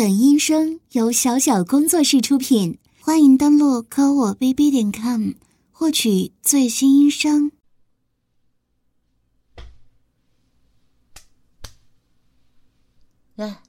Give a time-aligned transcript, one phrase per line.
[0.00, 5.32] 本音声由小小工作室出品，欢迎登录科我 bb 点 com
[5.70, 7.52] 获取最新音声。
[13.34, 13.62] 来，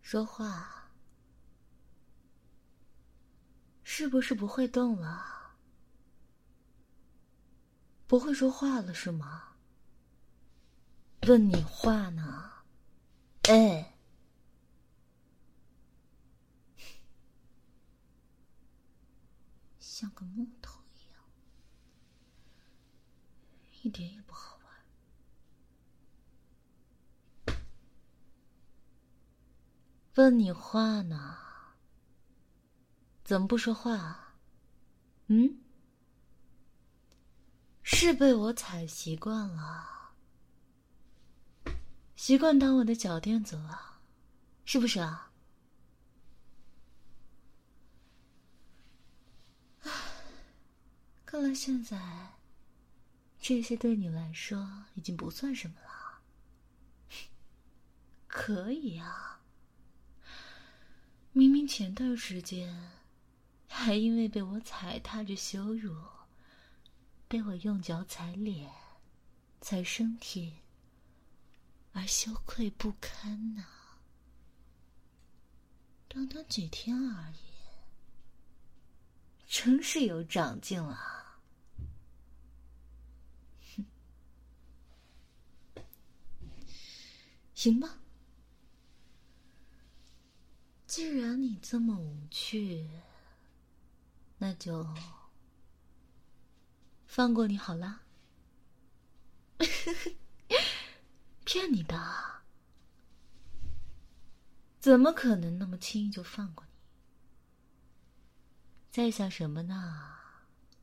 [0.00, 0.88] 说话，
[3.82, 5.22] 是不是不会动了？
[8.06, 9.42] 不会说话了是吗？
[11.26, 12.50] 问你话呢？
[13.50, 13.90] 哎。
[19.96, 21.22] 像个木头一样，
[23.80, 24.74] 一点也不好玩。
[30.16, 31.38] 问你话呢？
[33.22, 34.34] 怎么不说话啊？
[35.28, 35.60] 嗯？
[37.84, 40.16] 是被我踩习惯了，
[42.16, 44.00] 习惯当我的脚垫子了，
[44.64, 45.30] 是不是啊？
[51.34, 51.98] 看来现在，
[53.40, 56.22] 这些对你来说已经不算什么了。
[58.28, 59.40] 可以啊，
[61.32, 62.92] 明明前段时间
[63.66, 65.92] 还因为被我踩踏着羞辱，
[67.26, 68.70] 被我用脚踩脸、
[69.60, 70.54] 踩身体
[71.90, 73.66] 而羞愧不堪呢。
[76.06, 77.36] 短短几天而已，
[79.48, 81.23] 真是有长进了。
[87.64, 87.98] 行吧，
[90.86, 92.86] 既然你这么无趣，
[94.36, 94.86] 那就
[97.06, 98.02] 放过你好了。
[101.46, 102.42] 骗你的，
[104.78, 106.70] 怎么可能那么轻易就放过你？
[108.90, 110.18] 在想什么呢？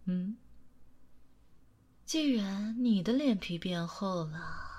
[0.06, 0.36] 嗯？
[2.08, 4.71] 既然你的脸皮变厚了。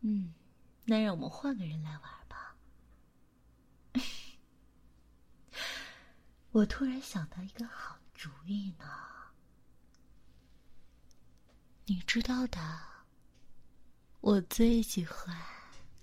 [0.00, 0.32] 嗯，
[0.84, 2.56] 那让我们换个人来玩吧。
[6.52, 8.84] 我突然想到一个好主意呢。
[11.86, 12.58] 你知道的，
[14.20, 15.34] 我最喜欢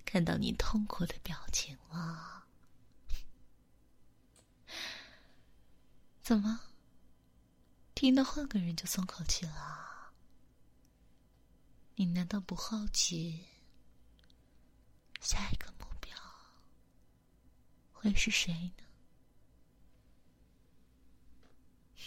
[0.04, 2.44] 看到你痛苦的表情了。
[6.20, 6.60] 怎么？
[7.94, 10.12] 听到换个人就松口气了？
[11.94, 13.46] 你难道不好奇？
[15.20, 16.16] 下一个目标
[17.92, 18.84] 会是谁呢？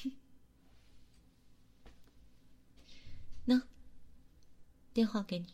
[0.03, 0.12] 哼，
[3.46, 3.62] 那
[4.94, 5.53] 电话给你，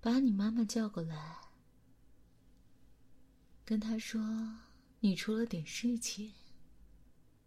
[0.00, 1.38] 把你妈妈叫过来，
[3.64, 4.20] 跟她说
[5.00, 6.32] 你出了点事情，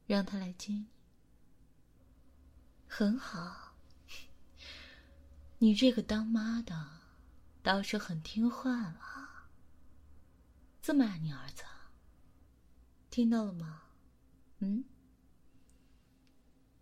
[0.08, 0.88] 让她来接你。
[2.88, 3.76] 很好，
[5.60, 6.95] 你这个当妈的。
[7.66, 9.50] 倒是很听话了，
[10.84, 11.64] 这么爱你儿子，
[13.10, 13.82] 听到了吗？
[14.60, 14.86] 嗯，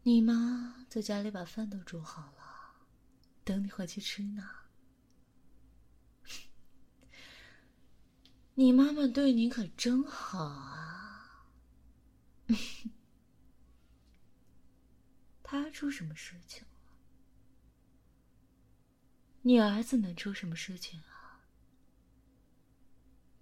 [0.02, 2.76] 你妈在家里把饭都煮好了，
[3.46, 4.50] 等你回去吃呢。
[8.56, 11.48] 你妈妈对你可真好啊！
[15.42, 16.66] 她出什么事情？
[19.46, 21.44] 你儿子能出什么事情啊？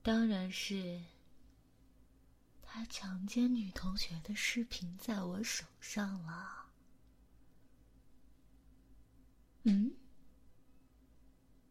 [0.02, 1.00] 当然是
[2.64, 6.72] 他强奸女同学的视频在我手上了。
[9.64, 9.96] 嗯，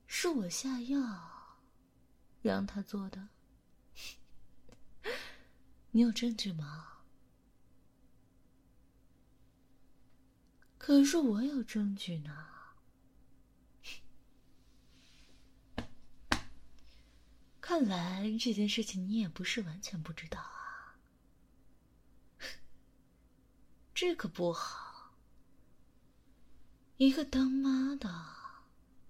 [0.06, 1.58] 是我下药
[2.40, 3.30] 让他做的。
[5.90, 7.00] 你有证据吗？
[10.78, 12.59] 可是我有证据呢。
[17.70, 20.98] 看来这件事情你也不是完全不知道啊，
[23.94, 25.14] 这可不好。
[26.96, 28.12] 一个当妈的，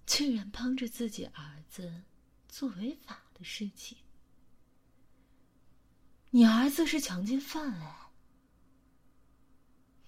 [0.07, 2.03] 居然帮着自己儿子
[2.51, 3.97] 做违法的事情。
[6.29, 8.11] 你儿子是强奸犯哎，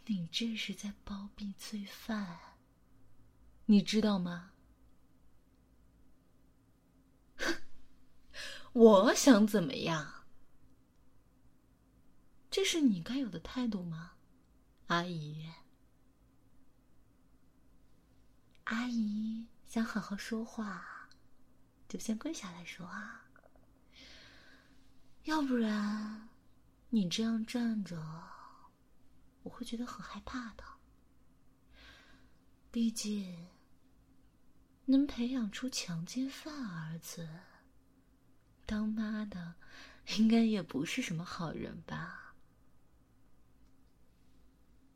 [0.05, 2.39] 你这是在包庇罪犯，
[3.65, 4.53] 你知道吗？
[8.73, 10.25] 我想怎么样？
[12.51, 14.13] 这是你该有的态度吗，
[14.87, 15.51] 阿姨？
[18.65, 21.09] 阿姨想好好说话，
[21.89, 23.27] 就先跪下来说啊，
[25.25, 26.29] 要不然
[26.91, 27.97] 你这样站着，
[29.43, 30.65] 我会觉得很害怕的。
[32.71, 33.49] 毕竟，
[34.87, 37.29] 能培养出强奸犯儿子，
[38.67, 39.55] 当妈的
[40.19, 42.35] 应该也不是什么好人吧？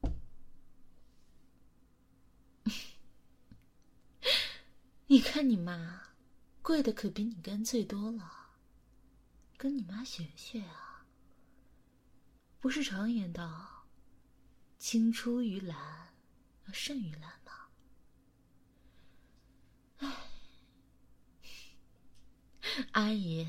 [5.06, 6.02] 你看你妈。
[6.66, 8.56] 跪的可比你干脆多了，
[9.56, 11.06] 跟你妈学学啊！
[12.58, 13.86] 不是常言道，
[14.76, 16.12] 青出于蓝
[16.66, 17.68] 而胜于蓝吗？
[22.62, 23.46] 哎，阿姨，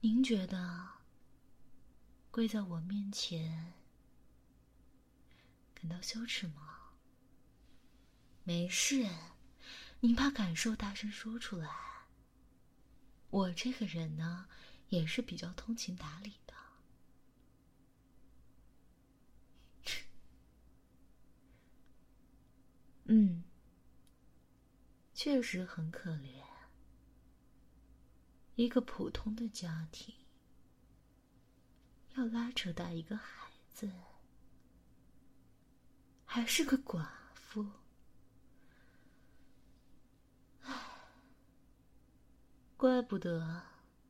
[0.00, 0.84] 您觉得
[2.32, 3.72] 跪在我面前
[5.72, 6.90] 感到羞耻吗？
[8.42, 9.08] 没事。
[10.00, 11.70] 您把感受大声说出来。
[13.30, 14.48] 我这个人呢，
[14.88, 16.54] 也是比较通情达理的。
[23.06, 23.44] 嗯，
[25.14, 26.35] 确实很可怜。
[28.56, 30.14] 一个普通的家庭，
[32.14, 33.92] 要拉扯大一个孩子，
[36.24, 37.66] 还是个寡妇。
[42.78, 43.62] 怪不得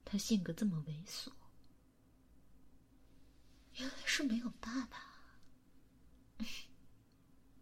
[0.05, 1.31] 他性格这么猥琐，
[3.75, 5.23] 原来是没有爸爸。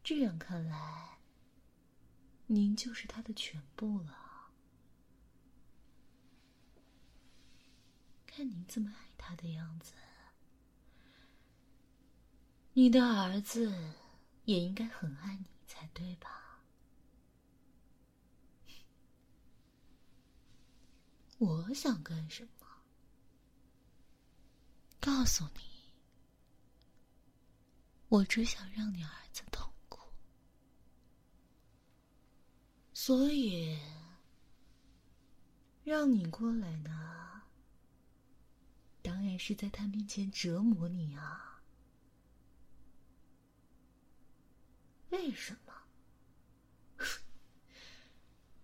[0.02, 1.18] 这样看来，
[2.46, 4.23] 您就是他的全部了。
[8.36, 9.92] 看您这么爱他的样子，
[12.72, 13.72] 你的儿子
[14.44, 16.58] 也应该很爱你才对吧？
[21.38, 22.66] 我想干什么？
[24.98, 25.60] 告诉你，
[28.08, 30.00] 我只想让你儿子痛苦，
[32.92, 33.78] 所以
[35.84, 37.33] 让你过来呢，
[39.24, 41.62] 当然是在他面前折磨你啊！
[45.08, 45.72] 为什么？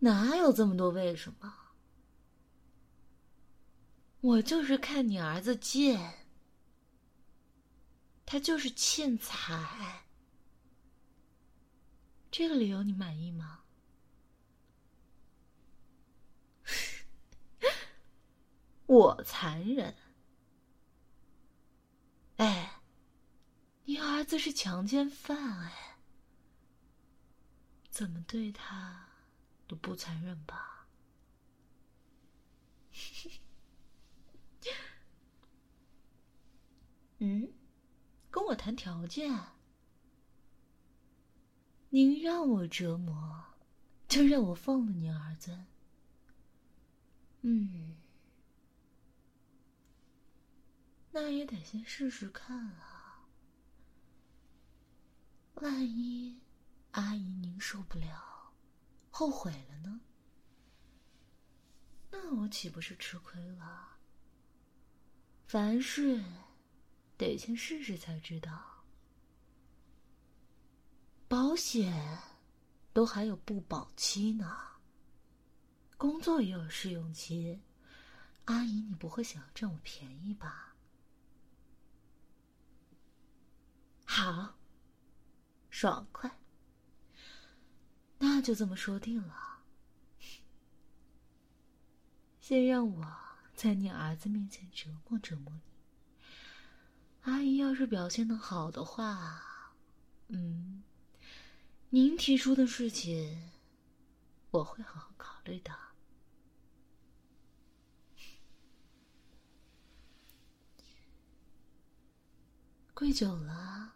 [0.01, 1.51] 哪有这么多为什么？
[4.21, 6.27] 我就是看你儿子贱，
[8.27, 10.05] 他就是欠财，
[12.31, 13.63] 这个理由你满意吗？
[18.85, 19.97] 我残忍？
[22.41, 22.81] 哎，
[23.85, 25.99] 你儿子是强奸犯哎，
[27.91, 29.09] 怎么对他
[29.69, 30.87] 都不残忍吧？
[37.19, 37.53] 嗯，
[38.31, 39.39] 跟我谈条件？
[41.91, 43.45] 您让我折磨，
[44.09, 45.65] 就让我放了您儿子？
[47.43, 47.97] 嗯，
[51.13, 53.27] 那也得先试试看啊。
[55.55, 56.41] 万一
[56.93, 58.53] 阿姨您受不了，
[59.11, 60.01] 后悔了呢？
[62.11, 63.97] 那我岂不是吃亏了？
[65.47, 66.23] 凡事。
[67.19, 68.83] 得先试试才知道，
[71.29, 72.19] 保险
[72.95, 74.57] 都还有不保期呢，
[75.99, 77.61] 工作也有试用期，
[78.47, 80.70] 阿姨，你不会想要占我便宜吧？
[84.13, 84.59] 好，
[85.71, 86.41] 爽快，
[88.19, 89.63] 那就这么说定了。
[92.41, 93.07] 先让我
[93.55, 95.61] 在你儿子面前折磨折磨你。
[97.21, 99.77] 阿姨要是表现的好的话，
[100.27, 100.83] 嗯，
[101.91, 103.53] 您提出的事情，
[104.51, 105.73] 我会好好考虑的。
[112.93, 113.95] 跪久了，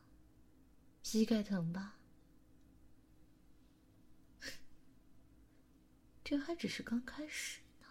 [1.14, 1.94] 膝盖疼吧？
[6.24, 7.86] 这还只是刚开始呢。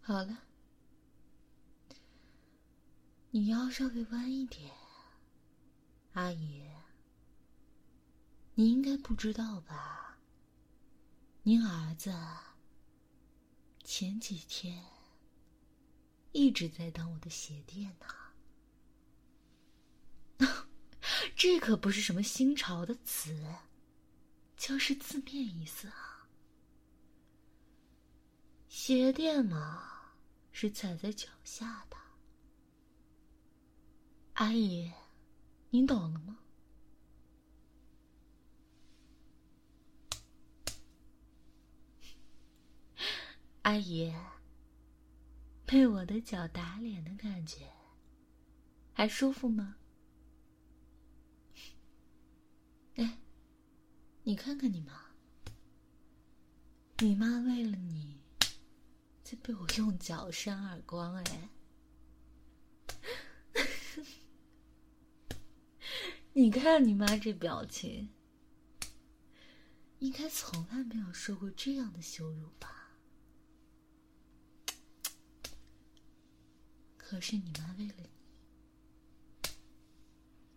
[0.00, 0.42] 好了，
[3.30, 4.72] 你腰稍微弯一点，
[6.14, 6.68] 阿姨。
[8.54, 10.18] 你应该不知道吧？
[11.44, 12.12] 您儿子
[13.84, 14.84] 前几天
[16.32, 18.06] 一直在当我的鞋垫呢。
[21.36, 23.36] 这可不是什么新潮的词，
[24.56, 26.28] 就是字面意思啊。
[28.68, 30.14] 鞋垫嘛，
[30.52, 31.96] 是踩在脚下的。
[34.34, 34.90] 阿姨，
[35.70, 36.38] 您懂了吗？
[43.62, 44.12] 阿姨，
[45.66, 47.70] 被我的脚打脸的感觉，
[48.92, 49.76] 还舒服吗？
[52.96, 53.18] 哎，
[54.24, 55.14] 你看看你妈，
[56.98, 58.20] 你妈为了你，
[59.22, 61.50] 在被我用脚扇耳光，哎，
[66.34, 68.10] 你看你妈这表情，
[70.00, 72.98] 应该从来没有受过这样的羞辱吧？
[76.96, 78.10] 可是你妈为了你，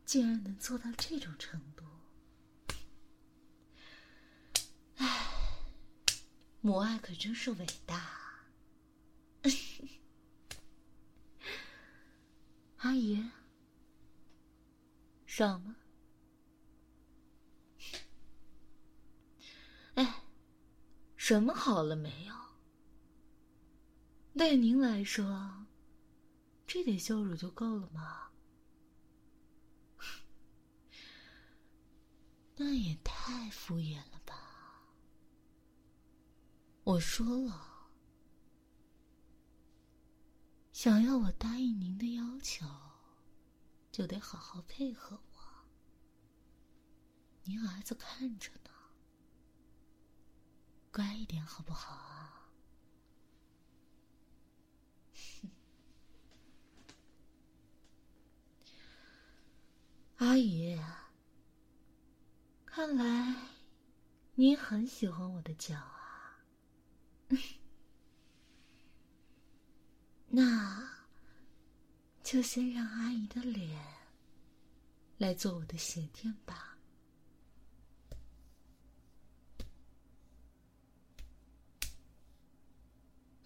[0.06, 1.84] 竟然能做到这种程度，
[4.98, 5.28] 唉，
[6.62, 8.12] 母爱可真是伟大。
[12.78, 13.30] 阿姨，
[15.26, 15.76] 爽吗？
[19.96, 20.24] 哎，
[21.16, 22.36] 什么好了没有？
[24.38, 25.66] 对您来说。
[26.68, 28.30] 这点羞辱就够了吗？
[32.58, 34.36] 那也太敷衍了吧！
[36.86, 37.90] 我说了，
[40.72, 42.64] 想要我答应您的要求，
[43.92, 45.66] 就得好好配合我。
[47.44, 48.70] 您儿子看着呢，
[50.92, 52.52] 乖一点好不好啊？
[60.18, 60.80] 阿姨，
[62.64, 63.36] 看来
[64.36, 65.95] 您很喜欢我的脚。
[70.30, 70.90] 那
[72.24, 73.80] 就先让阿姨的脸
[75.18, 76.78] 来做我的鞋垫吧。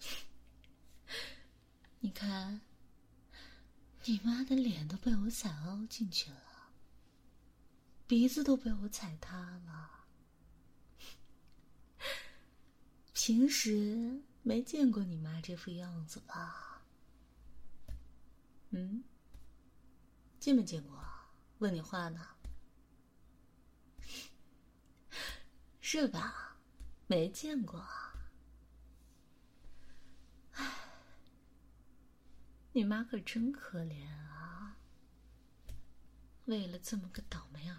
[2.00, 2.60] 你看，
[4.04, 6.38] 你妈的脸都被我踩凹进去了。
[8.06, 9.99] 鼻子都被我踩塌了，
[13.22, 16.82] 平时没见过你妈这副样子吧？
[18.70, 19.04] 嗯，
[20.38, 20.98] 见没见过？
[21.58, 22.26] 问你话呢？
[25.82, 26.56] 是吧？
[27.08, 27.86] 没见过。
[30.52, 30.72] 唉，
[32.72, 34.78] 你妈可真可怜啊！
[36.46, 37.76] 为了这么个倒霉儿。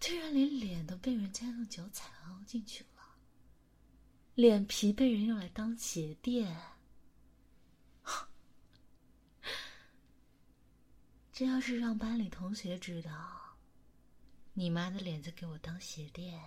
[0.00, 3.16] 居然连脸都被人家用脚踩凹进去了，
[4.34, 6.56] 脸皮被人用来当鞋垫。
[11.32, 13.56] 这要是让班里同学知道，
[14.54, 16.42] 你妈的脸在给我当鞋垫，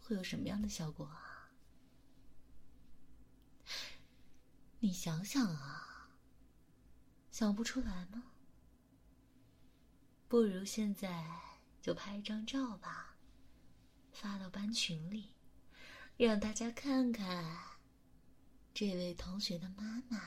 [0.00, 1.50] 会有什么样的效果啊？
[4.80, 6.10] 你想想啊，
[7.30, 8.22] 想不出来吗？
[10.28, 11.53] 不如现在。
[11.84, 13.14] 就拍一张照吧，
[14.10, 15.34] 发到班群里，
[16.16, 17.58] 让大家看看
[18.72, 20.18] 这位同学的妈妈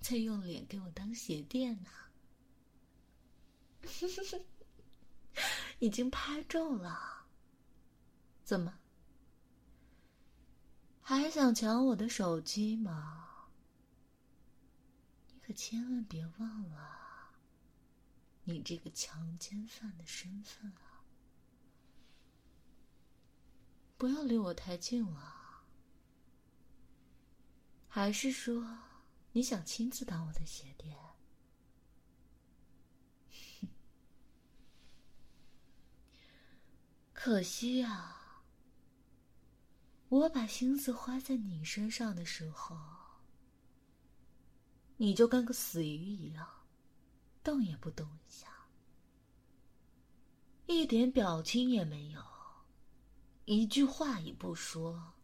[0.00, 1.90] 在用脸给我当鞋垫呢。
[5.78, 7.28] 已经拍够了，
[8.42, 8.80] 怎么
[11.00, 13.46] 还想抢我的手机吗？
[15.32, 17.07] 你可千万别忘了。
[18.48, 21.04] 你这个强奸犯的身份啊！
[23.98, 25.66] 不要离我太近了。
[27.88, 28.66] 还是说
[29.32, 30.96] 你想亲自当我的鞋垫？
[37.12, 38.46] 可惜啊，
[40.08, 42.78] 我把心思花在你身上的时候，
[44.96, 46.57] 你就跟个死鱼一样。
[47.48, 48.46] 动也不动一下，
[50.66, 52.22] 一点表情也没有，
[53.46, 55.14] 一句话也不说，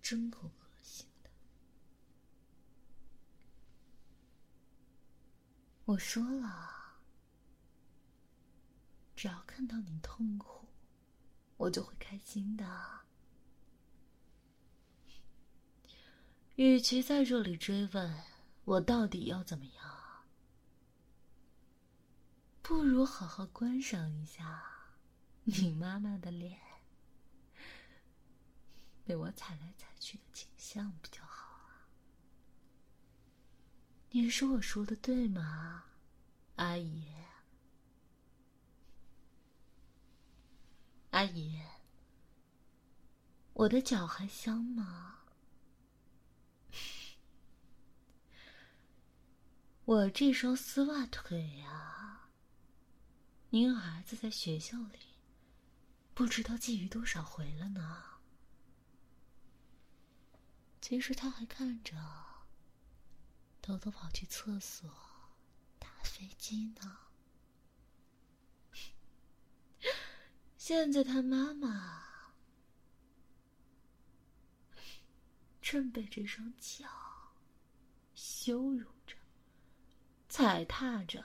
[0.00, 1.28] 真够恶心的。
[5.84, 6.96] 我说了，
[9.14, 10.66] 只要看到你痛苦，
[11.58, 13.03] 我就会开心的。
[16.56, 18.22] 与其在这里追问
[18.64, 20.24] 我到底要怎么样，
[22.62, 24.62] 不如好好观赏一下
[25.42, 26.60] 你妈妈的脸，
[29.04, 31.90] 被我踩来踩去的景象比较好啊。
[34.10, 35.84] 你说我说的对吗，
[36.54, 37.12] 阿姨？
[41.10, 41.60] 阿姨，
[43.54, 45.23] 我的脚还香吗？
[49.86, 52.30] 我这双丝袜腿呀，
[53.50, 54.98] 您儿子在学校里
[56.14, 58.02] 不知道觊觎多少回了呢。
[60.80, 61.94] 其实他还看着，
[63.60, 64.90] 偷偷跑去厕所
[65.78, 67.00] 打飞机呢。
[70.56, 72.04] 现在他妈妈
[75.60, 76.88] 正被这双脚
[78.14, 78.93] 羞辱、
[80.36, 81.24] 踩踏着。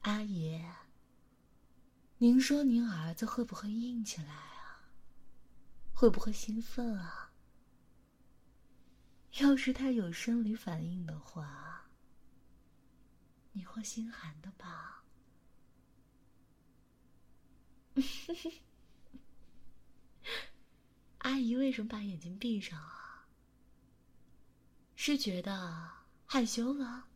[0.00, 0.62] 阿姨，
[2.18, 4.92] 您说您儿子会不会硬起来啊？
[5.94, 7.32] 会不会兴奋啊？
[9.40, 11.88] 要是他有生理反应的话，
[13.52, 15.02] 你会心寒的吧？
[21.20, 23.05] 阿姨为什么把眼睛闭上啊？
[24.96, 25.88] 是觉得
[26.24, 27.06] 害羞了？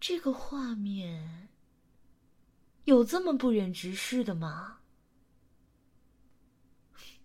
[0.00, 1.50] 这个画面
[2.84, 4.80] 有这么不忍直视的吗？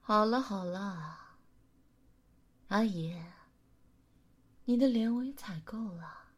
[0.00, 1.38] 好了好了，
[2.68, 3.20] 阿姨。
[4.64, 6.34] 你的脸我也踩够了，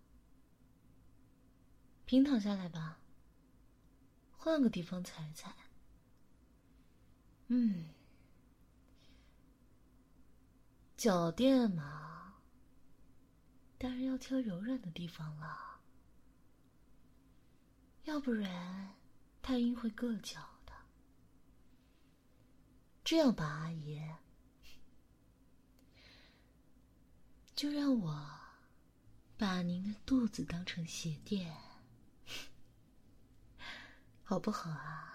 [2.06, 3.00] 平躺下来吧。
[4.36, 5.63] 换个地方踩踩。
[7.48, 7.84] 嗯，
[10.96, 12.36] 脚垫嘛，
[13.78, 15.80] 当然要挑柔软的地方了，
[18.04, 18.94] 要不然
[19.42, 20.72] 太硬会硌脚的。
[23.04, 24.02] 这样吧，阿姨。
[27.54, 28.28] 就让我
[29.38, 31.56] 把您的肚子当成鞋垫，
[34.24, 35.13] 好不好啊，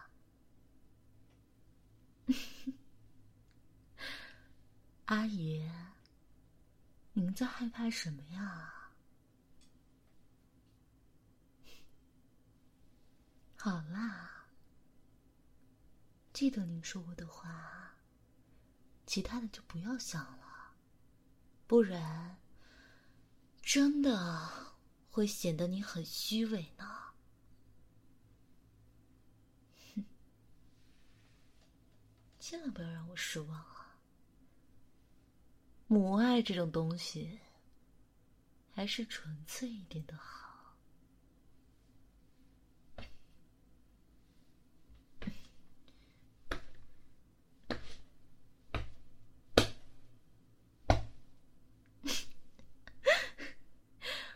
[5.09, 5.67] 阿姨？
[7.13, 8.91] 您在害怕什么呀？
[13.55, 14.45] 好啦，
[16.31, 17.95] 记得您说过的话，
[19.07, 20.75] 其他的就不要想了。
[21.65, 22.37] 不然，
[23.63, 24.47] 真的
[25.09, 26.85] 会显得你很虚伪呢。
[29.95, 30.05] 哼，
[32.39, 33.78] 千万不要让我失望啊！
[35.91, 37.39] 母爱这种东西，
[38.75, 40.75] 还是纯粹一点的好。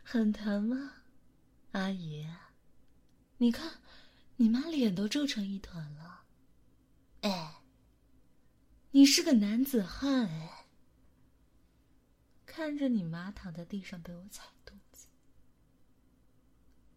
[0.01, 0.93] 很疼吗，
[1.73, 2.27] 阿姨？
[3.37, 3.73] 你看，
[4.37, 6.23] 你妈脸都皱成一团了。
[7.21, 7.61] 哎，
[8.89, 10.62] 你是个男子汉哎！
[12.55, 15.07] 看着你妈躺在地上被我踩肚子，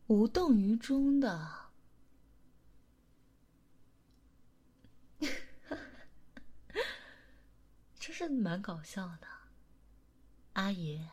[0.07, 1.71] 无动于衷的，
[7.99, 9.27] 真是蛮搞笑的，
[10.53, 11.09] 阿姨。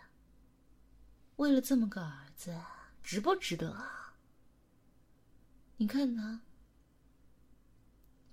[1.38, 2.62] 为了这么个儿子，
[3.02, 4.14] 值不值得啊？
[5.78, 6.42] 你看他，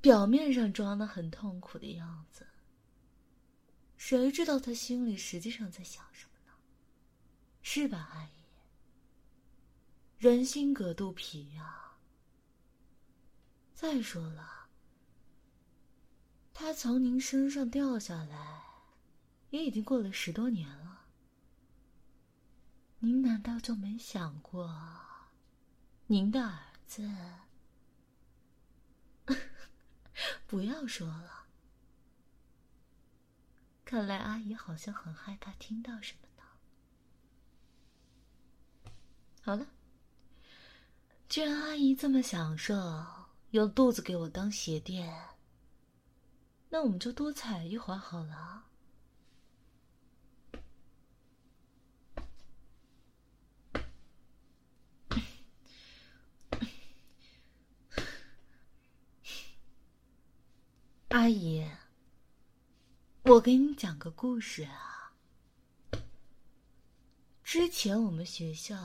[0.01, 2.49] 表面上装的很痛苦的样子，
[4.03, 6.55] 谁知道他心里实际上在想什么呢？
[7.61, 8.31] 是吧，阿姨？
[10.19, 11.99] 人心隔肚皮呀。
[13.75, 14.69] 再说了，
[16.55, 18.63] 他从您身上掉下来，
[19.51, 21.03] 也已经过了十多年了。
[23.01, 24.75] 您难道就没想过，
[26.07, 27.07] 您的儿子？
[30.49, 31.40] 不要说了。
[33.91, 36.45] 看来阿姨好像很害怕听到什么呢。
[39.43, 39.67] 好了，
[41.29, 42.73] 既然阿姨这么享受
[43.51, 45.13] 用肚子给我当鞋垫，
[46.69, 48.67] 那我们就多踩一会儿好了。
[61.09, 61.69] 阿姨，
[63.31, 65.13] 我给你讲个故事啊。
[67.45, 68.77] 之前我们学校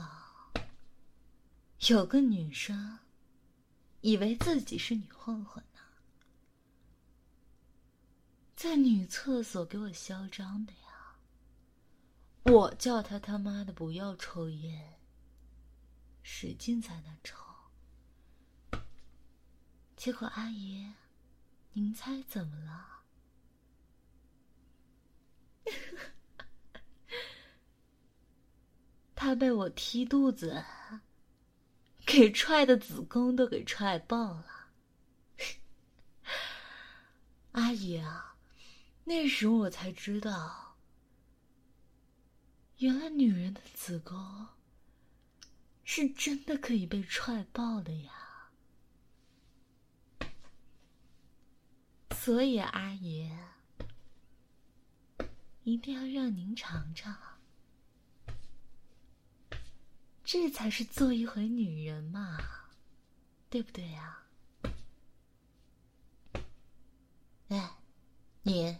[1.88, 3.00] 有个女生，
[4.02, 5.80] 以为自己是女混混呢，
[8.54, 11.16] 在女厕所给我嚣张的呀。
[12.44, 15.00] 我叫她他妈的不要抽烟，
[16.22, 17.36] 使劲在那抽。
[19.96, 20.92] 结果阿姨，
[21.72, 22.95] 您猜怎么了？
[29.14, 30.62] 他被我踢肚子，
[32.06, 34.68] 给踹的子宫都给踹爆了。
[37.52, 38.36] 阿姨啊，
[39.04, 40.76] 那时候我才知道，
[42.78, 44.48] 原来女人的子宫
[45.82, 48.12] 是真的可以被踹爆的呀。
[52.14, 53.32] 所以阿姨。
[55.66, 57.12] 一定要让您尝尝，
[60.22, 62.38] 这才是做一回女人嘛，
[63.50, 64.22] 对不对呀？
[67.48, 67.78] 哎，
[68.42, 68.78] 你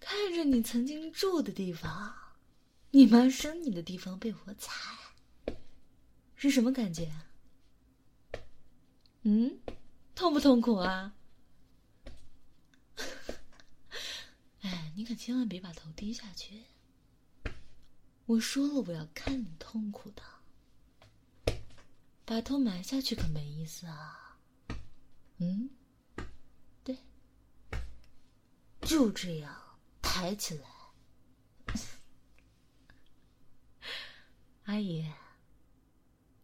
[0.00, 2.14] 看着你曾经住的地方，
[2.92, 4.72] 你妈生你的地方被我踩，
[6.34, 7.12] 是什么感觉？
[9.20, 9.60] 嗯，
[10.14, 11.14] 痛不痛苦啊？
[14.66, 16.64] 哎你可千万别把头低下去！
[18.26, 20.22] 我说了，我要看你痛苦的。
[22.24, 24.36] 把头埋下去可没意思啊。
[25.38, 25.70] 嗯，
[26.82, 26.98] 对，
[28.80, 30.68] 就这样抬起来。
[34.64, 35.08] 阿姨，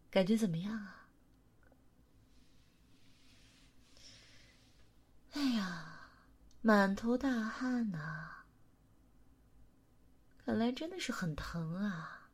[0.09, 1.09] 感觉怎么样啊？
[5.31, 5.92] 哎呀，
[6.65, 8.45] 满头大汗呐！
[10.45, 12.29] 看来真的是很疼啊，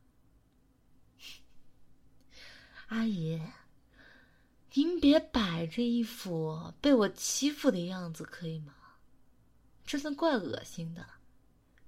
[2.86, 3.42] 阿姨，
[4.74, 8.72] 您别摆着一副被我欺负的样子，可以吗？
[9.84, 11.04] 这算怪恶心的。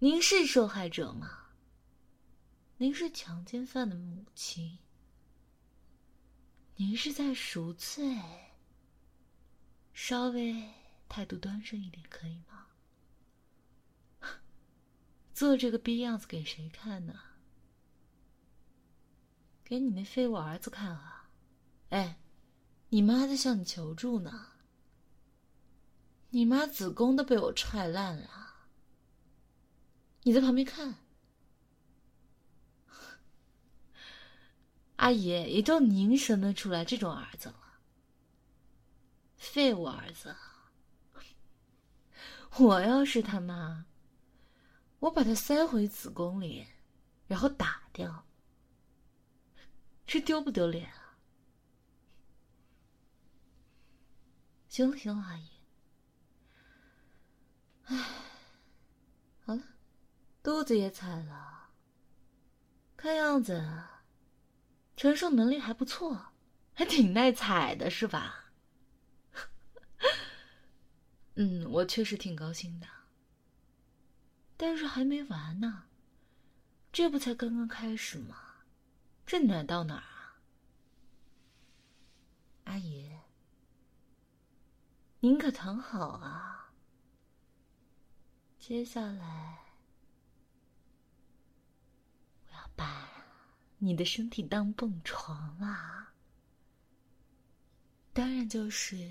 [0.00, 1.46] 您是受害者吗？
[2.78, 4.81] 您是强奸犯的母亲，
[6.74, 8.18] 您是在赎罪。
[9.92, 10.68] 稍微
[11.12, 12.68] 态度端正一点，可以吗？
[15.35, 17.14] 做这个逼样子给谁看呢？
[19.62, 21.29] 给你那废物儿子看啊！
[21.90, 22.18] 哎，
[22.88, 24.53] 你妈在向你求助呢。
[26.31, 28.70] 你妈子宫都被我踹烂了，
[30.22, 30.94] 你在旁边看。
[34.96, 37.81] 阿姨也就您生得出来这种儿子了，
[39.37, 40.35] 废物儿子！
[42.58, 43.86] 我要是他妈。
[45.00, 46.66] 我把他塞回子宫里，
[47.26, 48.24] 然后打掉，
[50.06, 51.18] 这丢不丢脸啊？
[54.68, 55.50] 行了行了，阿姨，
[57.86, 57.96] 唉，
[59.44, 59.62] 好了，
[60.40, 61.70] 肚子也踩了，
[62.96, 63.82] 看样子
[64.96, 66.32] 承受能力还不错，
[66.74, 68.41] 还挺耐踩的是吧？
[71.34, 72.86] 嗯，我确实挺高兴的。
[74.56, 75.84] 但是还没完呢，
[76.92, 78.36] 这不才刚刚开始吗？
[79.24, 80.38] 这暖到哪儿啊？
[82.64, 83.10] 阿姨，
[85.20, 86.72] 您可躺好啊。
[88.58, 89.58] 接下来，
[92.46, 93.08] 我要把
[93.78, 96.12] 你的身体当蹦床啦，
[98.12, 99.10] 当然就是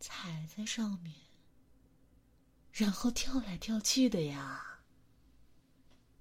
[0.00, 1.12] 踩在上面。
[2.72, 4.78] 然后跳来跳去的呀，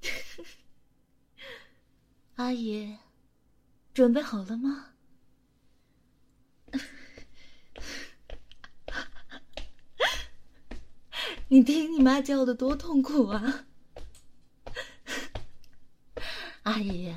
[2.36, 2.98] 阿姨，
[3.94, 4.94] 准备好了吗？
[11.50, 13.66] 你听你妈叫的多痛苦啊！
[16.64, 17.16] 阿姨，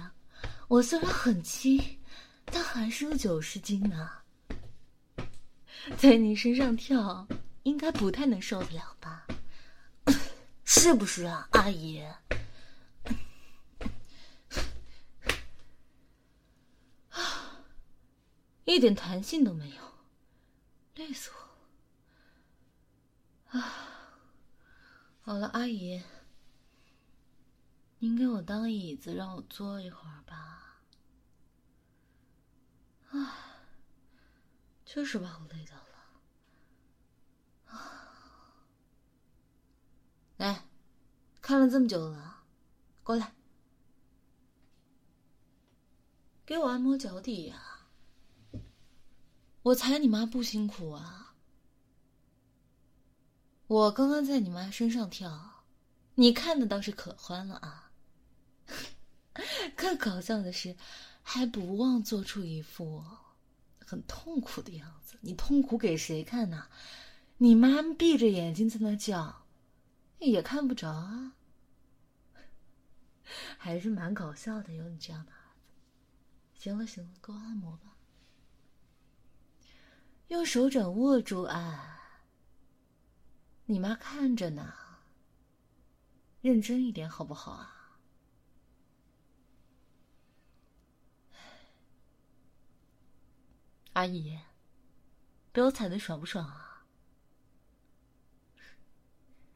[0.69, 1.99] 我虽然很轻，
[2.45, 4.20] 但还是有九十斤呢，
[5.99, 7.27] 在你身上跳。
[7.65, 9.27] 应该不太能受得了吧？
[10.65, 12.03] 是不是啊，阿姨？
[18.65, 19.83] 一点弹性都没有，
[20.95, 21.31] 累死
[23.53, 23.61] 我了！
[23.61, 23.75] 啊，
[25.21, 26.03] 好了，阿姨，
[27.99, 30.81] 您给我当椅子，让我坐一会儿吧。
[33.11, 33.50] 啊，
[34.93, 35.83] 确实把我累到了。
[37.67, 38.67] 啊。
[40.37, 40.65] 来
[41.41, 42.43] 看了这么久了，
[43.05, 43.33] 过来。
[46.45, 47.87] 给我按摩脚底呀。
[49.63, 51.37] 我踩你妈不辛苦啊。
[53.69, 55.63] 我刚刚在你妈身上跳，
[56.17, 57.93] 你看的倒是可欢了啊。
[59.77, 60.77] 更搞笑的是，
[61.23, 63.05] 还不忘做出一副。
[63.91, 65.19] 很痛苦的样子。
[65.21, 66.69] 你痛苦给谁看呢？
[67.39, 69.47] 你妈闭着眼睛在那叫，
[70.21, 71.35] 也看不着啊。
[73.59, 75.67] 还是蛮搞笑的，有你这样的儿子。
[76.55, 77.97] 行了行了，给我按摩吧。
[80.29, 81.99] 用手掌握住按，
[83.67, 84.73] 你妈看着呢。
[86.43, 87.80] 认真一点好不好啊？
[94.01, 94.39] 阿姨，
[95.53, 96.87] 被我踩的爽不爽啊？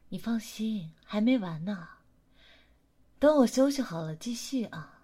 [0.09, 1.89] 你放心，还没完呢。
[3.17, 5.01] 等我休息好了，继续啊。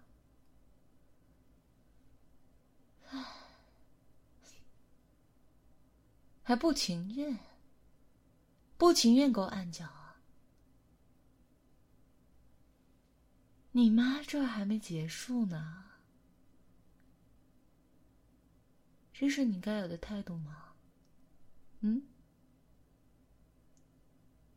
[6.43, 7.39] 还不情愿？
[8.77, 10.17] 不情愿给我按脚啊？
[13.71, 15.90] 你妈这儿还没结束呢。
[19.21, 20.73] 这是你该有的态度吗？
[21.81, 22.01] 嗯？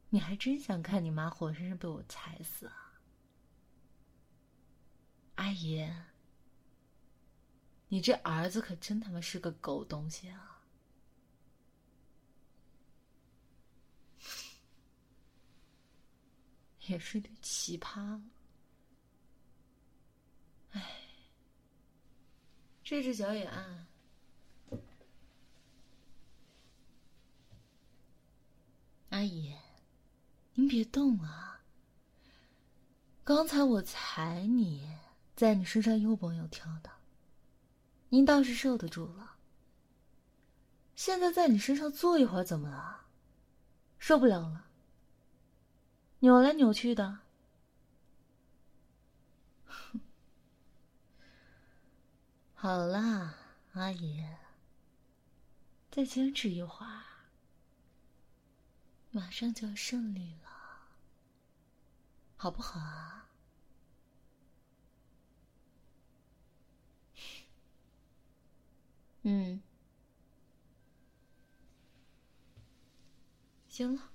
[0.09, 2.99] 你还真想看你妈活生生被我踩死啊？
[5.35, 5.87] 阿姨，
[7.89, 10.65] 你这儿子可真他妈是个狗东西啊！
[16.87, 18.23] 也是对奇葩了。
[20.71, 21.07] 哎，
[22.83, 23.87] 这只脚也按。
[29.15, 29.55] 阿姨，
[30.55, 31.61] 您别动啊！
[33.23, 34.99] 刚才我踩你，
[35.37, 36.91] 在你身上又蹦又跳的，
[38.09, 39.37] 您倒是受得住了。
[40.97, 43.03] 现在在你身上坐一会儿怎么了？
[44.01, 44.67] 受不了了，
[46.19, 47.21] 扭来扭去的。
[52.55, 53.37] 好啦，
[53.75, 54.27] 阿姨，
[55.93, 57.04] 再坚持一会儿。
[59.15, 60.89] 马上就要胜利了，
[62.37, 63.31] 好不好啊？
[69.23, 69.63] 嗯，
[73.69, 74.11] 行了，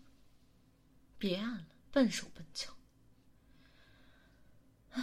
[1.18, 2.76] 别按了，笨手笨脚。
[4.92, 5.02] 唉，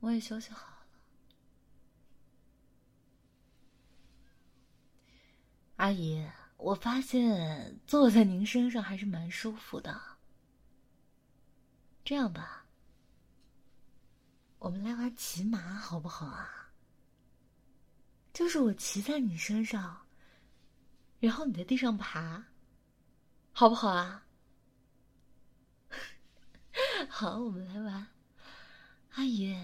[0.00, 0.86] 我也休息好了，
[5.76, 6.28] 阿姨。
[6.60, 10.00] 我发现坐在您身上还是蛮舒服的。
[12.04, 12.66] 这样吧，
[14.58, 16.70] 我们来玩骑马好不好啊？
[18.32, 20.06] 就是我骑在你身上，
[21.18, 22.44] 然后你在地上爬，
[23.52, 24.26] 好不好啊？
[27.08, 28.06] 好，我们来玩。
[29.10, 29.56] 阿姨，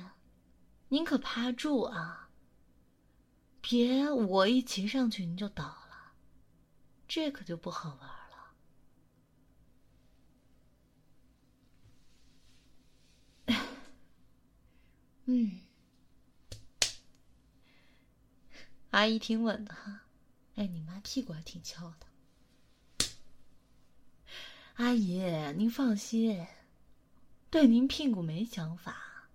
[0.88, 2.30] 您可趴住啊！
[3.60, 5.85] 别我一骑上去您就倒。
[7.08, 8.54] 这可就不好玩了。
[15.26, 15.60] 嗯，
[18.90, 20.02] 阿姨挺稳的哈。
[20.56, 22.06] 哎，你妈屁股还挺翘的。
[24.74, 25.20] 阿姨，
[25.56, 26.46] 您放心，
[27.50, 29.28] 对您屁股没想法，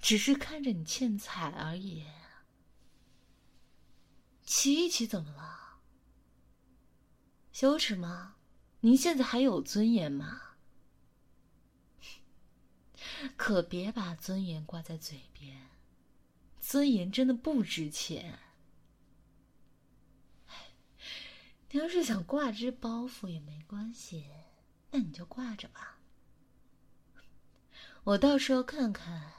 [0.00, 2.06] 只是看着你欠踩而已。
[4.44, 5.63] 骑一骑怎么了？
[7.54, 8.34] 羞耻吗？
[8.80, 10.56] 您现在还有尊严吗？
[13.38, 15.70] 可别把尊严挂在嘴边，
[16.60, 18.40] 尊严真的不值钱。
[21.70, 24.26] 你要是想挂这包袱也没关系，
[24.90, 26.00] 那你就挂着吧。
[28.02, 29.30] 我到时候看看，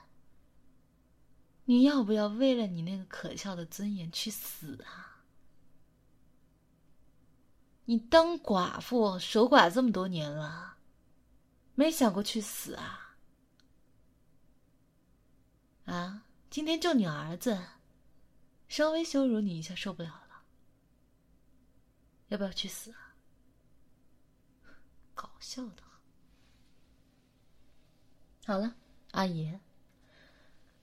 [1.65, 5.04] 你要不要为了你那个可笑的尊严去死啊？
[7.85, 10.77] 你当寡妇守寡这么多年了，
[11.75, 13.15] 没想过去死啊？
[15.85, 16.23] 啊！
[16.49, 17.63] 今天就你儿子，
[18.67, 20.41] 稍微羞辱你一下受不了了，
[22.29, 23.13] 要不要去死啊？
[25.13, 25.83] 搞笑的。
[28.47, 28.75] 好了，
[29.11, 29.59] 阿姨，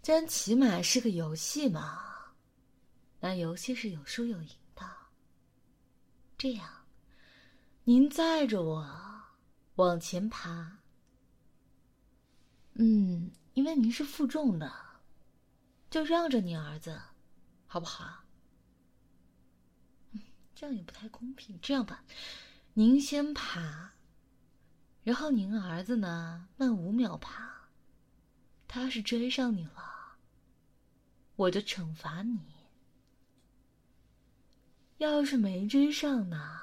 [0.03, 2.33] 既然骑马是个游戏嘛，
[3.19, 4.89] 那游戏是有输有赢的，
[6.39, 6.82] 这样。
[7.85, 8.89] 您载着我
[9.75, 10.79] 往前爬，
[12.75, 14.73] 嗯，因为您是负重的，
[15.91, 17.01] 就让着您儿子，
[17.67, 18.23] 好不好？
[20.55, 21.59] 这样也不太公平。
[21.61, 22.05] 这样吧，
[22.75, 23.95] 您先爬，
[25.03, 27.51] 然后您儿子呢，慢五秒爬。
[28.69, 30.19] 他要是追上你了，
[31.35, 32.39] 我就惩罚你；
[34.99, 36.63] 要是没追上呢，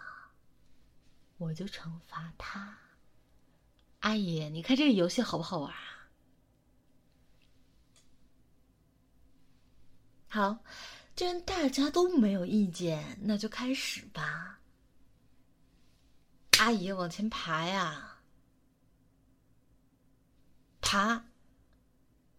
[1.40, 2.78] 我就惩罚他。
[4.02, 6.10] 阿姨，你看这个游戏好不好玩啊？
[10.28, 10.60] 好，
[11.16, 14.60] 既然大家都没有意见，那就开始吧。
[16.60, 18.20] 阿姨，往前爬呀，
[20.82, 21.26] 爬。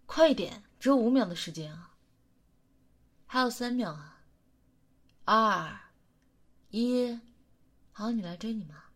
[0.07, 1.95] 快一点，只有五秒的时间啊！
[3.27, 4.21] 还有三秒啊！
[5.25, 5.81] 二
[6.71, 7.21] 一，
[7.93, 8.90] 好，你来追你妈。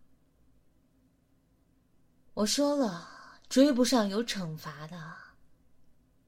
[2.35, 5.15] 我说了，追不上有惩罚的。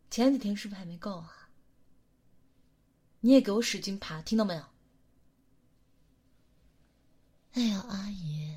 [0.08, 1.48] 前几天是不是还没够啊？
[3.20, 4.64] 你也给我使劲爬，听到没有？
[7.54, 8.56] 哎呀，阿姨，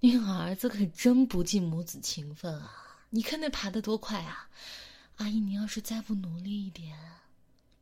[0.00, 3.06] 您儿子可真不近母子情分啊！
[3.08, 4.50] 你看那爬的多快啊！
[5.16, 6.98] 阿姨，你要是再不努力一点，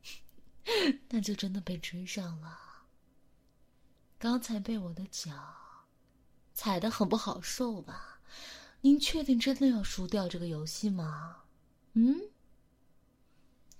[1.11, 2.85] 那就真的被追上了。
[4.19, 5.33] 刚才被我的脚
[6.55, 8.12] 踩的很不好受吧？
[8.81, 11.37] 您确定真的要输掉这个游戏吗？
[11.93, 12.21] 嗯？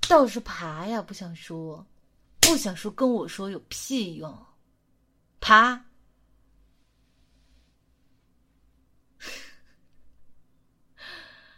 [0.09, 1.85] 倒是爬呀，不想输，
[2.41, 4.47] 不想输，跟我说有屁用？
[5.41, 5.87] 爬！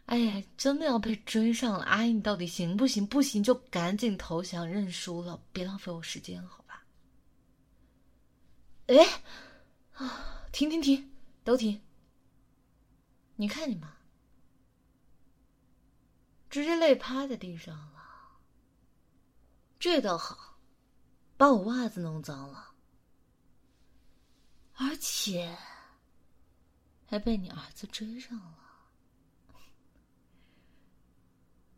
[0.07, 1.85] 哎呀，真的要被追上了！
[1.85, 3.07] 阿姨，你到底行不行？
[3.07, 6.85] 不行就赶紧投降认输了，别浪费我时间，好吧？
[8.87, 8.97] 哎，
[9.95, 11.11] 啊，停停停，
[11.43, 11.81] 都停！
[13.37, 13.97] 你看你妈，
[16.49, 18.05] 直接累趴在地上了。
[19.79, 20.59] 这倒好，
[21.37, 22.75] 把我袜子弄脏了，
[24.75, 25.57] 而且
[27.07, 28.61] 还被你儿子追上了。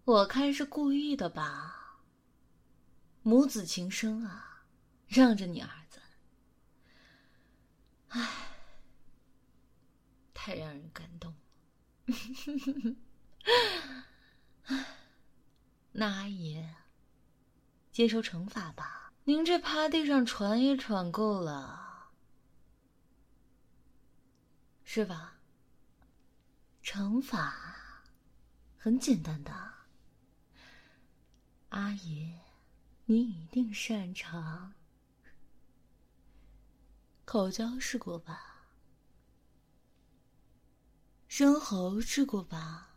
[0.04, 2.02] 我看是故意的吧，
[3.22, 4.66] 母子情深啊，
[5.08, 6.00] 让着你儿子。
[8.08, 8.54] 唉，
[10.32, 11.38] 太让人感动了。
[15.92, 16.64] 那阿姨，
[17.90, 19.12] 接受惩罚吧。
[19.24, 22.10] 您这趴地上喘也喘够了，
[24.84, 25.38] 是吧？
[26.82, 27.54] 惩罚
[28.76, 29.52] 很简单的。
[31.70, 32.38] 阿姨，
[33.06, 34.74] 你一定擅长。
[37.24, 38.55] 口交试过吧？
[41.38, 42.96] 生喉试过吧？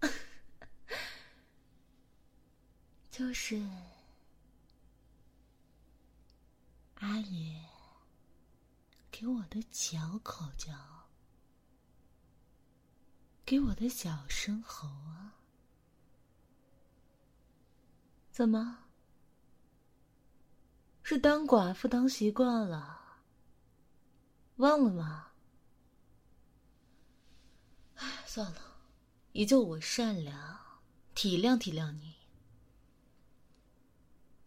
[3.10, 3.66] 就是
[6.96, 7.56] 阿姨
[9.10, 10.74] 给我的脚口叫，
[13.46, 15.32] 给我的小生猴啊。
[18.30, 18.84] 怎么？
[21.02, 23.00] 是当寡妇当习惯了，
[24.56, 25.28] 忘了吗？
[28.00, 28.78] 哎， 算了，
[29.32, 30.58] 也就我善良，
[31.14, 32.14] 体谅体谅你。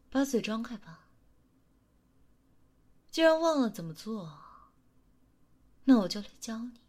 [0.09, 1.07] 把嘴张开吧。
[3.09, 4.39] 既然忘了怎么做，
[5.83, 6.81] 那我就来教你。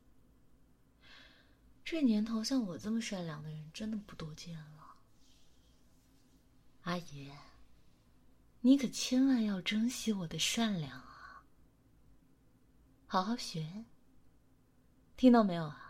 [1.85, 4.97] 这年头像我这么善良的人，真的不多见了。
[6.85, 7.31] 阿姨，
[8.61, 11.45] 你可千万要珍惜我的善良啊！
[13.07, 13.85] 好好学，
[15.17, 15.84] 听到没有啊？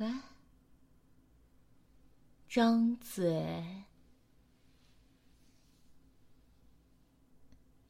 [0.00, 0.18] 来，
[2.48, 3.84] 张嘴，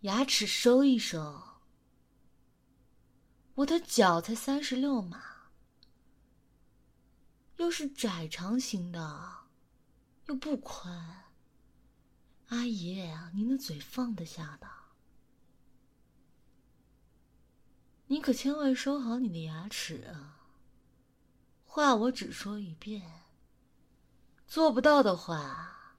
[0.00, 1.40] 牙齿收一收。
[3.54, 5.22] 我的脚才三十六码。
[7.58, 9.44] 又是窄长型的，
[10.26, 11.30] 又不宽。
[12.48, 14.68] 阿姨，您的嘴放得下的，
[18.08, 20.38] 你可千万收好你的牙齿啊！
[21.72, 23.22] 话我只说一遍，
[24.48, 25.94] 做不到的话，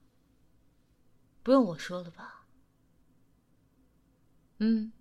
[1.42, 2.46] 不用我说了吧？
[4.58, 4.92] 嗯，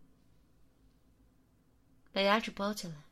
[2.13, 3.03] 把牙齿包起来。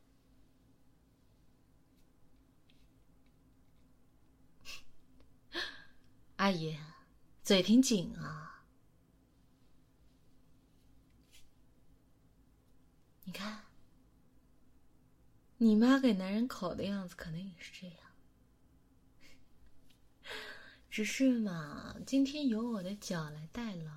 [6.36, 6.78] 阿姨，
[7.42, 8.62] 嘴挺紧啊！
[13.24, 13.64] 你看，
[15.60, 17.96] 你妈给男人口的样子，可能也是这样。
[20.88, 23.92] 只是嘛，今天由我的脚来代劳。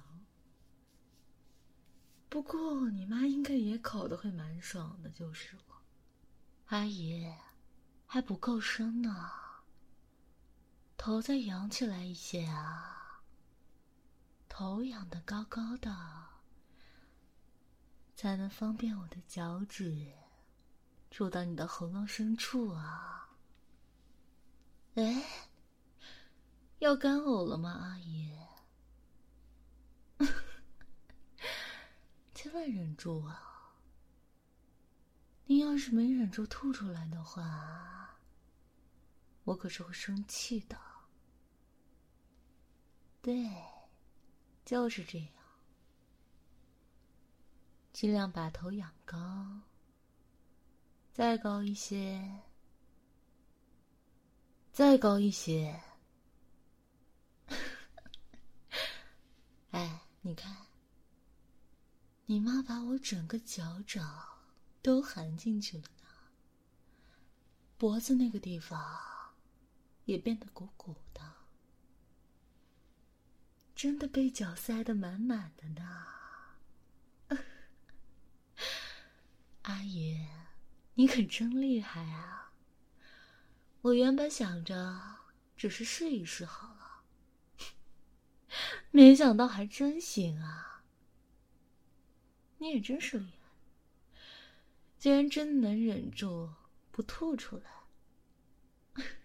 [2.30, 5.64] 不过你妈应该也口的会蛮爽的，就是了。
[6.66, 7.32] 阿姨，
[8.08, 9.30] 还不够深呢，
[10.98, 13.22] 头再扬起来一些啊，
[14.50, 15.96] 头仰的高高的，
[18.16, 20.12] 才能方便我的脚趾
[21.12, 23.30] 住到你的喉咙深处啊。
[24.96, 25.24] 哎，
[26.80, 28.36] 要干呕了吗，阿姨？
[32.34, 33.76] 千万忍住啊！
[35.46, 38.18] 你要是没忍住吐出来的话，
[39.44, 40.80] 我可是会生气的。
[43.22, 43.48] 对，
[44.66, 45.30] 就是这样。
[47.94, 49.62] 尽量把头仰高，
[51.12, 52.42] 再高一些，
[54.72, 55.82] 再高一些。
[59.72, 60.56] 哎，你看，
[62.26, 64.28] 你妈把我整个脚掌。
[64.84, 66.08] 都含进去了呢，
[67.78, 68.84] 脖子那个地方
[70.06, 71.22] 也变得鼓鼓的，
[73.76, 76.08] 真的被脚塞得满满的呢。
[79.62, 80.26] 阿姨，
[80.96, 82.54] 你可真厉害啊！
[83.82, 85.18] 我原本想着
[85.58, 87.04] 只是试一试好了，
[88.92, 90.84] 没想到还真行啊！
[92.60, 93.32] 你也真是厉害。
[95.00, 96.54] 竟然真能忍住
[96.92, 97.72] 不吐出来！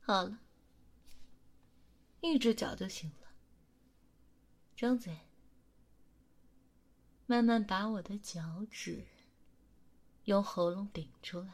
[0.00, 0.38] 好了，
[2.22, 3.28] 一只脚就行了。
[4.74, 5.18] 张嘴，
[7.26, 9.04] 慢慢把我的脚趾
[10.24, 11.52] 用喉咙顶出来。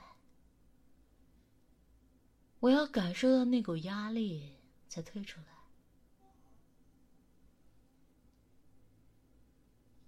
[2.60, 4.56] 我要感受到那股压力
[4.88, 5.46] 才退出来。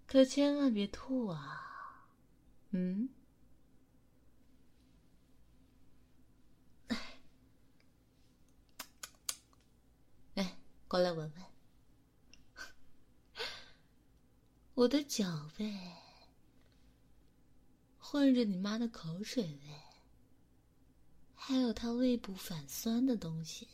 [0.07, 2.09] 可千万别吐啊！
[2.73, 3.09] 嗯，
[10.35, 11.43] 哎，过来闻闻，
[14.75, 15.79] 我的脚味
[17.99, 19.83] 混着你妈的口水味，
[21.35, 23.69] 还有她胃部反酸的东西，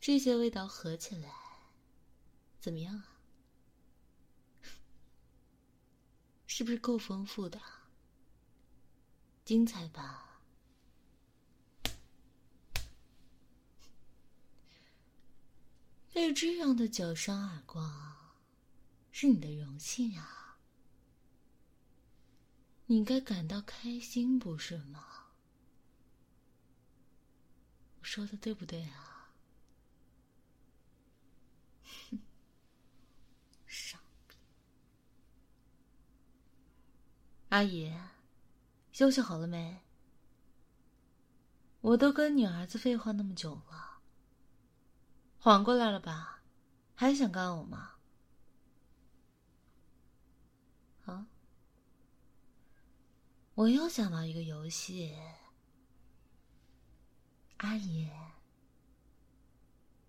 [0.00, 1.32] 这些味道合起来
[2.60, 3.08] 怎么样啊？
[6.46, 7.60] 是不是够丰富的？
[9.44, 10.40] 精彩吧？
[16.12, 18.15] 被这样的脚伤耳光，
[19.18, 20.58] 是你的荣幸啊！
[22.84, 25.28] 你应该感到开心，不是吗？
[27.98, 29.32] 我说的对不对啊？
[32.10, 32.18] 哼，
[33.64, 33.98] 傻
[34.28, 34.36] 逼。
[37.48, 37.90] 阿姨，
[38.92, 39.80] 休息好了没？
[41.80, 44.02] 我都跟你儿子废话那么久了，
[45.38, 46.42] 缓过来了吧？
[46.94, 47.92] 还想干我吗？
[51.06, 51.28] 啊！
[53.56, 55.16] 我又想到一个游戏，
[57.56, 58.10] 阿姨，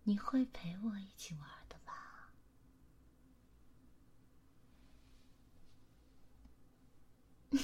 [0.03, 2.29] 你会陪我一起玩的吧？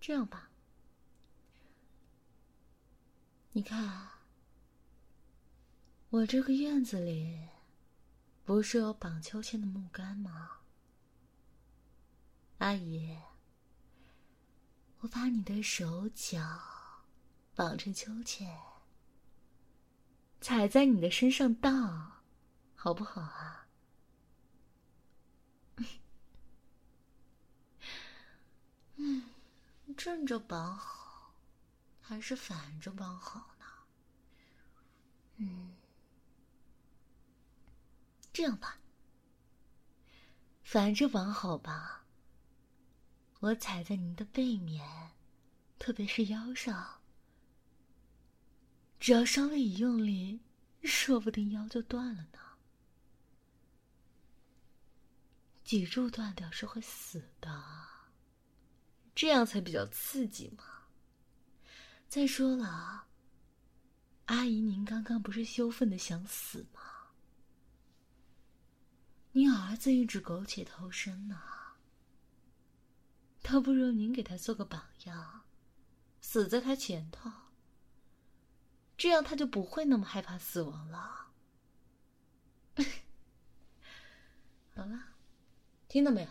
[0.00, 0.50] 这样吧，
[3.52, 4.08] 你看，
[6.10, 7.38] 我这个院子里
[8.46, 10.58] 不是有绑秋千的木杆吗？
[12.58, 13.18] 阿姨，
[15.00, 16.38] 我把你的手脚
[17.56, 18.56] 绑成秋千，
[20.40, 22.22] 踩在你的身上荡，
[22.76, 23.66] 好不好啊？
[28.94, 29.24] 嗯。
[29.96, 31.34] 正着绑好，
[32.00, 33.64] 还是反着绑好呢？
[35.38, 35.75] 嗯，
[38.36, 38.78] 这样吧，
[40.62, 42.04] 反着绑好吧。
[43.40, 44.86] 我踩在您的背面，
[45.78, 47.00] 特别是腰上，
[49.00, 50.38] 只要稍微一用力，
[50.82, 52.38] 说不定腰就断了呢。
[55.64, 57.64] 脊柱断掉是会死的。
[59.14, 60.64] 这样才比较刺激嘛。
[62.06, 63.06] 再说了，
[64.26, 66.82] 阿姨，您刚刚不是羞愤的想死吗？
[69.36, 71.38] 您儿子一直苟且偷生呢，
[73.42, 75.44] 倒不如您给他做个榜样，
[76.22, 77.30] 死在他前头，
[78.96, 81.32] 这样他就不会那么害怕死亡了。
[84.74, 85.08] 好了，
[85.86, 86.28] 听到没有？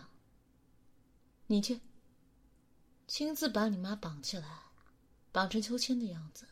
[1.46, 1.80] 你去，
[3.06, 4.62] 亲自把你妈绑起来，
[5.30, 6.48] 绑成秋千的样子，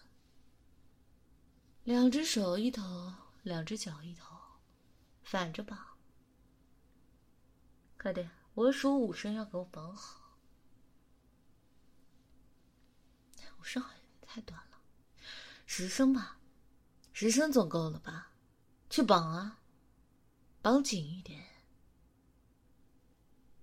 [1.82, 4.36] 两只手一头，两只脚一头，
[5.24, 5.93] 反着绑。
[8.04, 10.36] 快点，我数五声，要给我绑好。
[13.58, 14.78] 五声好像太短了，
[15.64, 16.38] 十声吧，
[17.14, 18.30] 十声总够了吧？
[18.90, 19.58] 去绑啊，
[20.60, 21.42] 绑紧一点。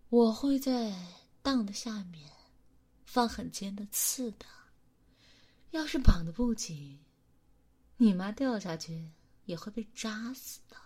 [0.09, 0.91] 我会在
[1.43, 2.27] 荡的下面
[3.05, 4.45] 放很尖的刺的。
[5.69, 6.99] 要是绑的不紧，
[7.95, 9.11] 你妈掉下去
[9.45, 10.77] 也会被扎死的。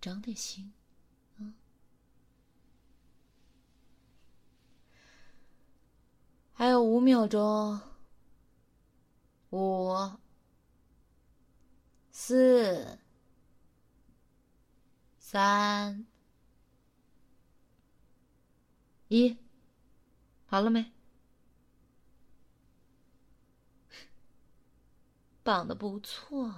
[0.00, 0.72] 长点心。
[6.62, 7.80] 还有五秒钟，
[9.50, 9.92] 五、
[12.12, 13.00] 四、
[15.18, 16.06] 三、
[19.08, 19.36] 一，
[20.46, 20.92] 好了没？
[25.42, 26.48] 绑的不错。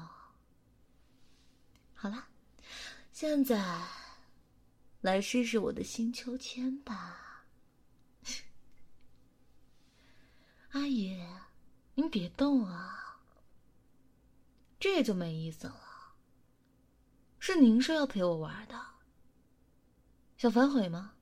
[1.95, 2.29] 好了，
[3.11, 3.59] 现在
[5.01, 7.24] 来试试我的新秋千吧。
[10.75, 11.17] 阿姨，
[11.95, 13.21] 您别动啊，
[14.81, 16.17] 这就没意思了。
[17.39, 18.75] 是您说要陪我玩的，
[20.37, 21.15] 想反悔吗？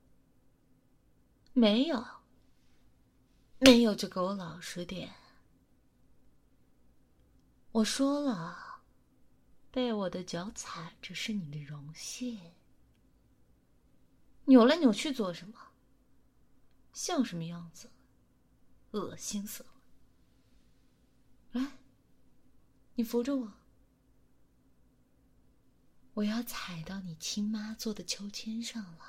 [1.53, 2.03] 没有，
[3.59, 5.13] 没有就给我老实点。
[7.73, 8.81] 我说了，
[9.71, 12.41] 被我的脚踩着是你的荣幸。
[14.47, 15.59] 扭来扭去做什么？
[16.95, 17.91] 像什么样子？
[18.93, 19.71] 恶心死了！
[21.53, 21.79] 来，
[22.95, 23.53] 你扶着我，
[26.15, 29.05] 我要踩到你亲妈坐的秋千上了。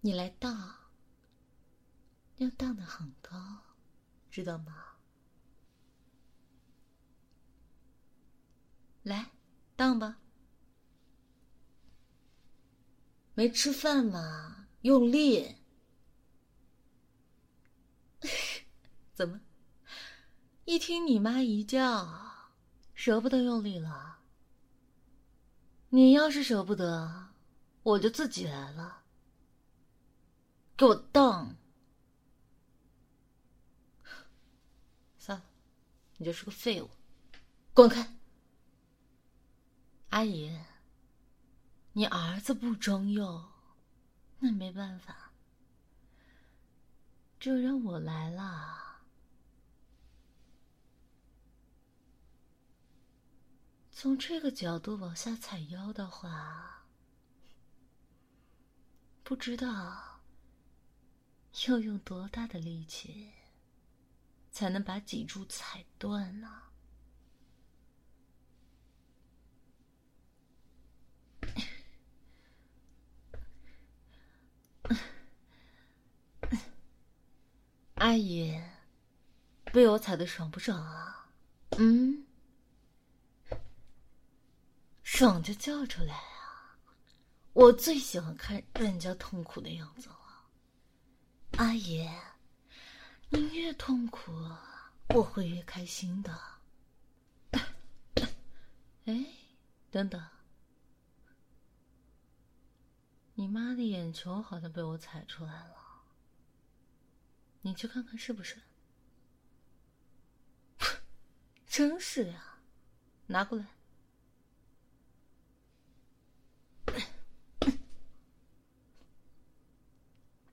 [0.00, 0.90] 你来荡，
[2.36, 3.62] 要荡的很高，
[4.30, 4.96] 知道吗？
[9.02, 9.32] 来，
[9.76, 10.20] 荡吧。
[13.34, 14.68] 没吃饭吗？
[14.80, 15.56] 用力。
[19.14, 19.40] 怎么？
[20.64, 22.56] 一听你妈一叫，
[22.94, 24.18] 舍不得用力了？
[25.90, 27.28] 你要是舍不得，
[27.82, 29.04] 我就自己来了。
[30.76, 31.56] 给我荡！
[35.16, 35.44] 算了，
[36.18, 36.90] 你就是个废物，
[37.72, 38.14] 滚开！
[40.10, 40.58] 阿姨，
[41.92, 43.44] 你儿子不中用，
[44.40, 45.25] 那没办法，
[47.46, 49.04] 就让我来了。
[53.92, 56.88] 从这个角度往下踩腰的话，
[59.22, 60.22] 不知道
[61.68, 63.32] 要用多大的力气
[64.50, 66.62] 才能把脊柱踩断呢？
[78.06, 78.56] 阿姨，
[79.72, 81.28] 被我踩的爽不爽啊？
[81.76, 82.24] 嗯。
[85.02, 86.78] 爽就叫出来啊！
[87.52, 90.16] 我最喜欢看人家痛苦的样子了。
[91.56, 92.08] 阿姨，
[93.28, 94.30] 你越痛苦，
[95.08, 96.32] 我会越开心的。
[99.06, 99.26] 哎，
[99.90, 100.24] 等等，
[103.34, 105.74] 你妈的眼球好像被我踩出来了，
[107.66, 108.62] 你去看看是不是？
[111.66, 112.60] 真是呀，
[113.26, 113.66] 拿过来。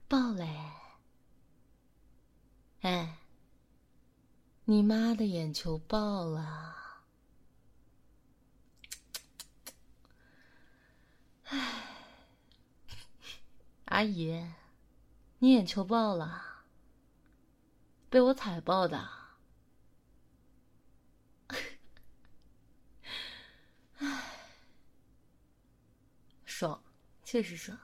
[0.09, 0.71] 爆嘞！
[2.81, 3.19] 哎，
[4.65, 7.03] 你妈的眼球爆了！
[11.43, 11.83] 哎，
[13.85, 14.51] 阿姨，
[15.37, 16.52] 你眼球爆了，
[18.13, 19.09] 被我踩爆的。
[23.97, 24.23] 哎，
[26.45, 26.83] 爽，
[27.23, 27.75] 确实爽。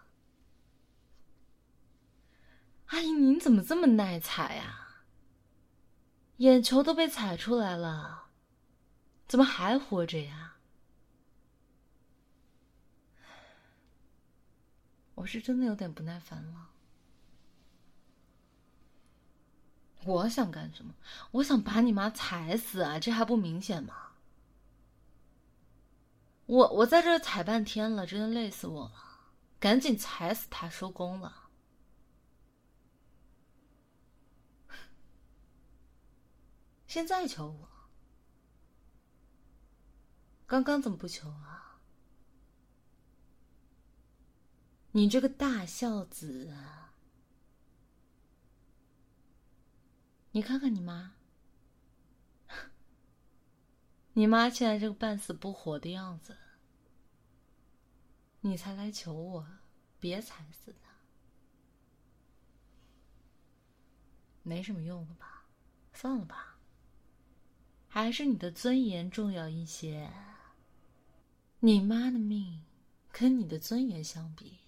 [2.85, 5.01] 阿姨，您怎么这么耐踩呀？
[6.37, 8.29] 眼球都被踩出来了，
[9.27, 10.57] 怎么还活着呀？
[15.15, 16.68] 我是真的有点不耐烦了。
[20.05, 20.93] 我想干什么？
[21.31, 22.97] 我想把你妈踩死啊！
[22.97, 24.13] 这还不明显吗？
[26.45, 28.93] 我我在这踩半天了，真的累死我了。
[29.59, 31.49] 赶紧踩死他，收工了。
[36.87, 37.69] 现在求我？
[40.47, 41.81] 刚刚怎么不求啊？
[44.93, 46.88] 你这个大孝子啊！
[50.31, 51.15] 你看看你妈，
[54.13, 56.37] 你妈现在这个半死不活的样子，
[58.41, 59.47] 你才来求我，
[59.99, 60.89] 别踩死她，
[64.43, 65.45] 没什么用了吧？
[65.93, 66.59] 算了吧，
[67.87, 70.11] 还是你的尊严重要一些。
[71.61, 72.63] 你妈的命，
[73.11, 74.59] 跟你的尊严相比，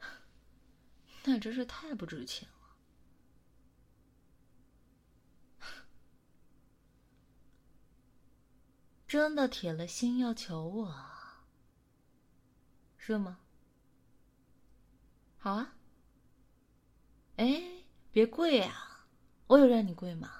[1.24, 2.57] 那真是太不值钱了。
[9.08, 10.94] 真的铁了心要求我，
[12.98, 13.38] 是吗？
[15.38, 15.74] 好啊。
[17.36, 17.62] 哎，
[18.12, 19.06] 别跪啊！
[19.46, 20.30] 我有让你跪吗？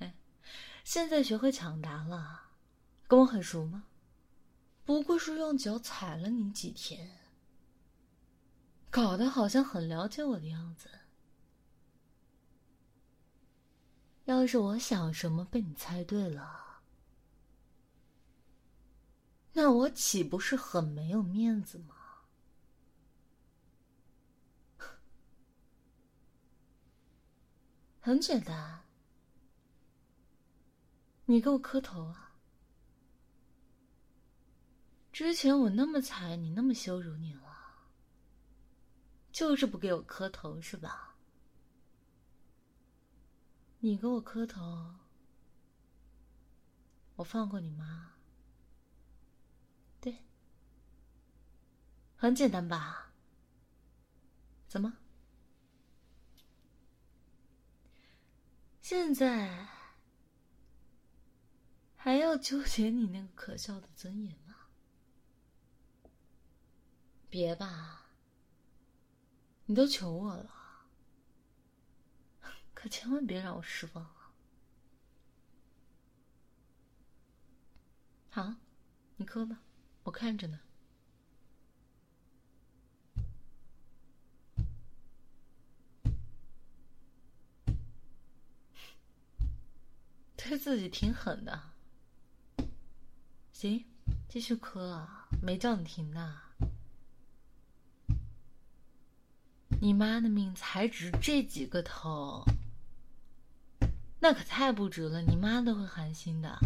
[0.00, 0.16] 哎，
[0.82, 2.50] 现在学会抢答了。
[3.06, 3.84] 跟我很熟吗？
[4.84, 7.16] 不过是用脚踩了你几天，
[8.90, 10.90] 搞得好像很了解我的样子。
[14.26, 16.82] 要是我想什么被你猜对了，
[19.52, 21.94] 那我岂不是很没有面子吗？
[28.02, 28.82] 很简单，
[31.26, 32.34] 你给我磕头啊！
[35.12, 37.86] 之前我那么踩你，那么羞辱你了，
[39.30, 41.05] 就是不给我磕头是吧？
[43.86, 44.96] 你给我磕头，
[47.14, 48.14] 我放过你妈。
[50.00, 50.24] 对，
[52.16, 53.12] 很简单吧？
[54.66, 54.92] 怎么？
[58.82, 59.68] 现在
[61.94, 64.56] 还要纠结你那个可笑的尊严吗？
[67.30, 68.08] 别吧，
[69.66, 70.55] 你都求我了，
[72.86, 74.30] 可千万别让我失望啊！
[78.30, 78.54] 好，
[79.16, 79.58] 你磕吧，
[80.04, 80.60] 我看着呢。
[90.36, 91.60] 对自己挺狠的，
[93.52, 93.84] 行，
[94.28, 96.42] 继续磕啊，没叫你停的。
[99.80, 102.44] 你妈的命才值这几个头，
[104.18, 106.58] 那可太不值了，你妈都会寒心的。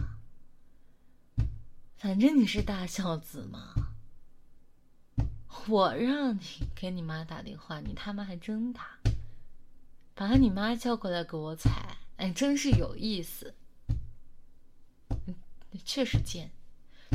[1.96, 3.74] 反正你是大孝子嘛，
[5.68, 6.42] 我让你
[6.74, 8.98] 给你妈打电话，你他妈还真打，
[10.14, 13.54] 把你妈叫过来给我踩，哎，真是有意思。
[15.84, 16.50] 确实贱，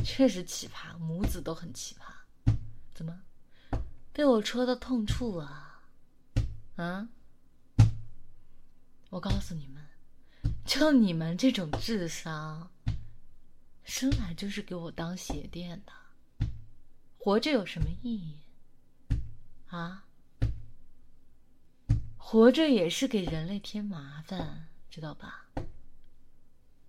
[0.03, 2.53] 确实奇葩，母子都很奇葩。
[2.93, 3.21] 怎么，
[4.13, 5.81] 被我戳到痛处了？
[6.75, 7.09] 啊！
[9.09, 9.74] 我告诉你们，
[10.65, 12.69] 就你们这种智商，
[13.83, 16.47] 生来就是给我当鞋垫的，
[17.17, 18.35] 活着有什么意义？
[19.67, 20.05] 啊！
[22.17, 25.45] 活着也是给人类添麻烦，知道吧？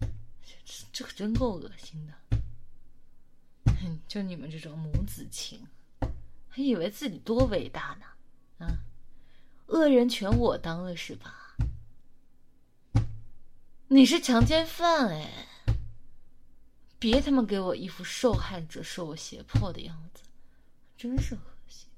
[0.00, 2.14] 这这可真够恶心的！
[3.80, 5.64] 哼就你们这种母子情，
[6.48, 8.66] 还以为自己多伟大呢？
[8.66, 8.78] 啊！
[9.66, 11.45] 恶人全我当了是吧？
[13.88, 15.46] 你是强奸犯哎！
[16.98, 20.24] 别他妈给我一副受害者受我胁迫的样子，
[20.96, 21.88] 真是恶心！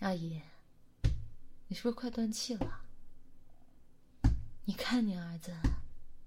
[0.00, 0.42] 阿姨，
[1.68, 2.80] 你是不是快断气了？
[4.64, 5.54] 你看你儿子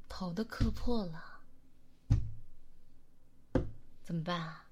[0.07, 1.41] 头都磕破了，
[4.01, 4.65] 怎么办啊？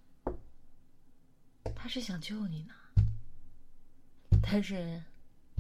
[1.75, 2.73] 他是想救你呢，
[4.41, 5.03] 但是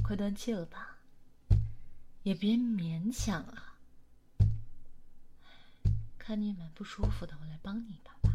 [0.05, 0.99] 快断气了吧？
[2.21, 3.73] 也别勉强了
[6.19, 8.29] 看你也蛮不舒服的我来帮你一把吧。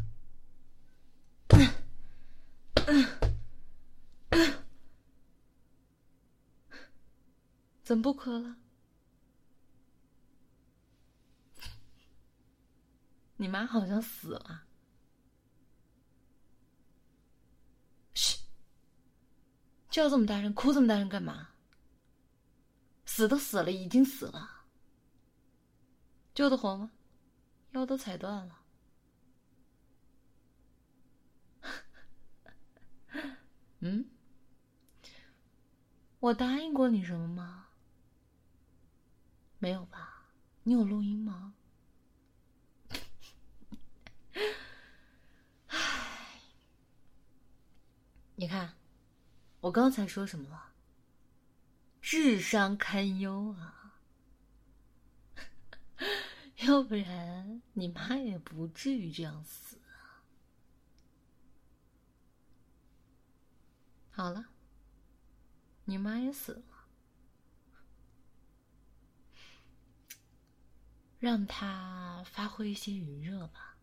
[7.85, 8.57] 怎么不咳了？
[13.37, 14.64] 你妈好像死了。
[18.14, 18.41] 嘘。
[19.89, 21.50] 叫这么大声哭这么大声干嘛？
[23.13, 24.63] 死都死了，已经死了，
[26.33, 26.93] 救得活吗？
[27.73, 28.61] 腰都踩断了。
[33.81, 34.09] 嗯？
[36.21, 37.67] 我答应过你什么吗？
[39.59, 40.27] 没有吧？
[40.63, 41.55] 你有录音吗？
[45.67, 46.41] 唉，
[48.37, 48.77] 你看，
[49.63, 50.70] 我刚才说什么了？
[52.11, 53.95] 智商堪忧啊！
[56.67, 60.27] 要不然你妈也不至于这样死啊！
[64.11, 64.49] 好了，
[65.85, 66.89] 你妈也死了，
[71.21, 73.77] 让她发挥一些余热吧。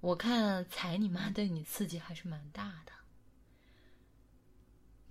[0.00, 2.92] 我看踩你妈对你刺激还是蛮大的。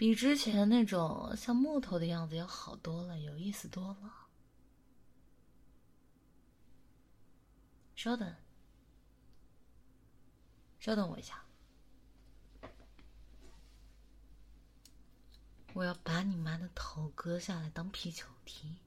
[0.01, 4.11] 比之前那种像木头的样子要好多了，有意思多了。
[7.95, 8.35] 稍等，
[10.79, 11.45] 稍等我一下，
[15.75, 18.79] 我要把你妈的头割下来当皮球踢。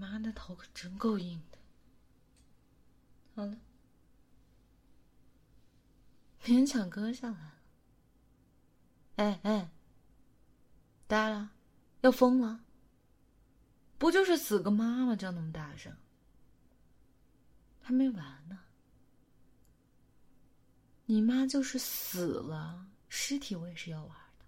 [0.00, 1.58] 妈的头可真够硬的。
[3.36, 3.56] 好了，
[6.42, 7.54] 勉强割下来了。
[9.14, 9.70] 哎哎，
[11.06, 11.52] 呆了，
[12.00, 12.64] 要疯了？
[13.98, 15.96] 不就是死个妈妈叫那么大声？
[17.80, 18.58] 还没完呢。
[21.06, 24.44] 你妈就是死了，尸体我也是要玩的。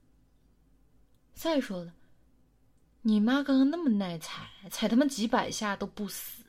[1.35, 1.95] 再说了。
[3.07, 6.43] 你妈刚刚那么耐踩，踩他妈几百下都不死，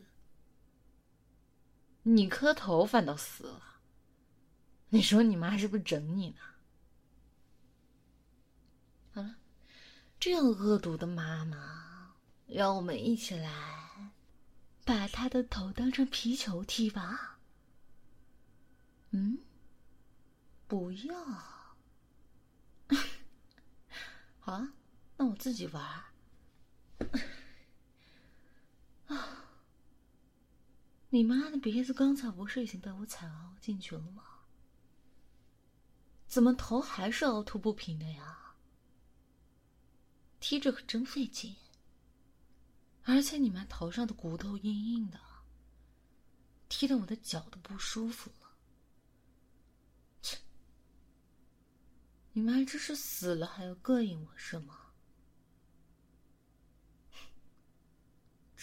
[2.04, 3.82] 你磕头反倒死了。
[4.88, 6.38] 你说你妈是不是整你呢？
[9.12, 9.36] 好了，
[10.18, 12.16] 这样恶毒的妈妈，
[12.48, 14.14] 让我们一起来
[14.86, 17.38] 把她的头当成皮球踢吧。
[19.10, 19.40] 嗯，
[20.68, 21.16] 不要。
[24.40, 24.74] 好啊，
[25.18, 26.15] 那我自己玩。
[29.08, 29.46] 啊！
[31.10, 34.24] 你妈的鼻子刚才不是已经被我踩凹进去了吗？
[36.28, 38.56] 怎么头还是凹凸不平的呀？
[40.42, 41.56] 踢着可真费劲，
[43.04, 45.20] 而且你妈头上的骨头硬硬的，
[46.68, 48.52] 踢得我的脚都不舒服了。
[50.22, 50.38] 切！
[52.34, 54.85] 你妈这是死了还要膈应我是吗？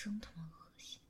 [0.05, 1.00] 真他妈恶心！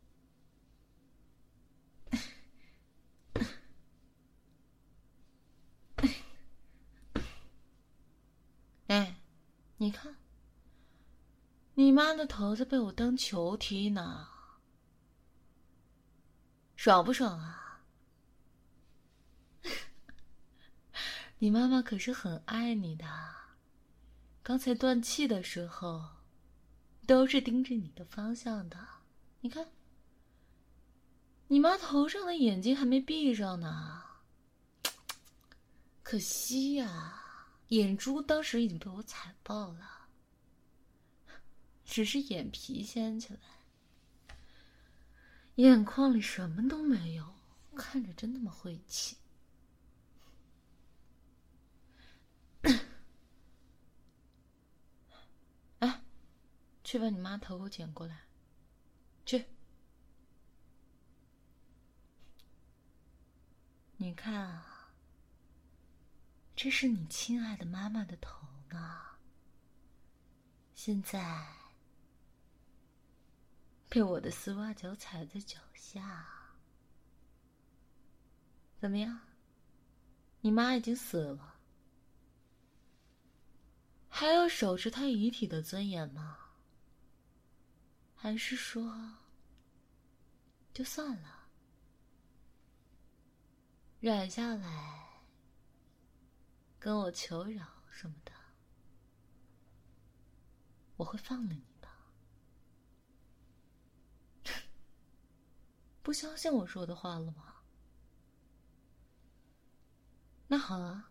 [8.88, 9.16] 哎，
[9.78, 10.14] 你看，
[11.72, 14.28] 你妈的头在被我当球踢呢，
[16.76, 17.80] 爽不爽啊？
[21.40, 23.06] 你妈妈可是很爱你的，
[24.42, 26.21] 刚才断气的时候。
[27.06, 28.78] 都是盯着你的方向的，
[29.40, 29.66] 你看，
[31.48, 34.02] 你妈头上的眼睛还没闭上呢，
[36.02, 37.22] 可惜呀，
[37.68, 40.06] 眼珠当时已经被我踩爆了，
[41.84, 44.36] 只是眼皮掀起来，
[45.56, 47.34] 眼眶里什么都没有，
[47.74, 49.16] 看着真他妈晦气。
[56.92, 58.20] 去把你妈头给我剪过来，
[59.24, 59.46] 去。
[63.96, 64.92] 你看啊，
[66.54, 69.00] 这是你亲爱的妈妈的头呢。
[70.74, 71.46] 现在
[73.88, 76.54] 被我的丝袜脚踩在脚下，
[78.78, 79.18] 怎么样？
[80.42, 81.54] 你妈已经死了，
[84.10, 86.41] 还要守着她遗体的尊严吗？
[88.22, 89.16] 还是说，
[90.72, 91.48] 就算了，
[93.98, 95.24] 染下来
[96.78, 98.30] 跟我求饶什么的，
[100.96, 101.88] 我会放了你的。
[106.00, 107.56] 不相信我说的话了吗？
[110.46, 111.10] 那好啊，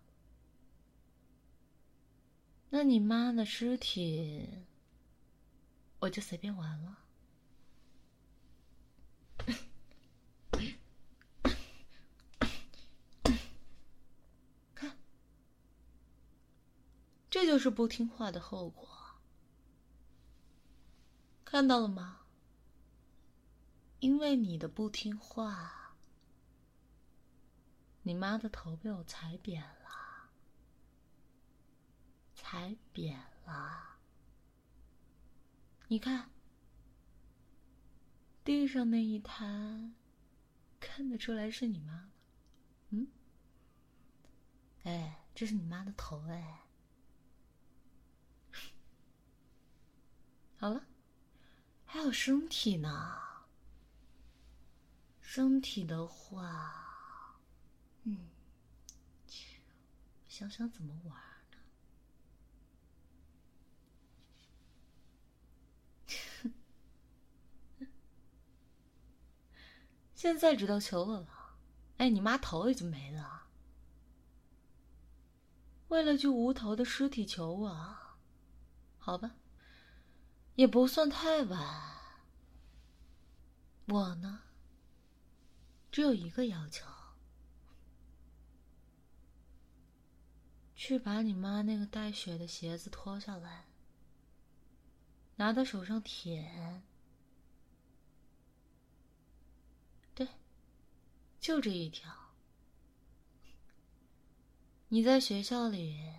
[2.69, 4.65] 那你妈的尸体，
[5.99, 6.99] 我就随便玩了。
[14.75, 14.95] 看，
[17.41, 18.87] 这就是不听话的后果。
[21.43, 22.19] 看到了吗？
[23.99, 25.95] 因为你的不听话，
[28.03, 30.29] 你妈的头被我踩扁了，
[32.35, 33.97] 踩扁了。
[35.87, 36.29] 你看，
[38.43, 39.95] 地上那一滩，
[40.79, 42.11] 看得出来是你妈吗？
[42.89, 43.07] 嗯？
[44.83, 46.67] 哎，这是你妈的头哎。
[50.61, 50.85] 好了，
[51.85, 53.17] 还有身体呢。
[55.19, 57.39] 身体的话，
[58.03, 58.29] 嗯，
[60.27, 61.57] 想想怎么玩呢？
[70.13, 71.57] 现在知道求我了？
[71.97, 73.47] 哎，你妈头已经没了，
[75.87, 77.97] 为了具无头的尸体求我，
[78.99, 79.37] 好吧，
[80.55, 81.91] 也不算太晚。
[83.87, 84.41] 我呢？
[85.91, 86.87] 只有一个要求，
[90.75, 93.65] 去把你妈那个带血的鞋子脱下来，
[95.35, 96.83] 拿到手上舔。
[100.15, 100.25] 对，
[101.41, 102.13] 就这一条。
[104.87, 106.13] 你在学校里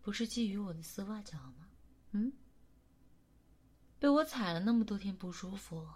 [0.00, 1.68] 不是觊觎我的丝袜脚吗？
[2.12, 2.32] 嗯，
[3.98, 5.86] 被我踩了那么多天不舒服。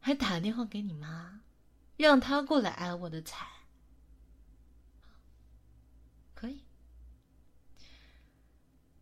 [0.00, 1.40] 还打电话给你妈，
[1.96, 3.46] 让她过来挨我的踩。
[6.34, 6.62] 可以。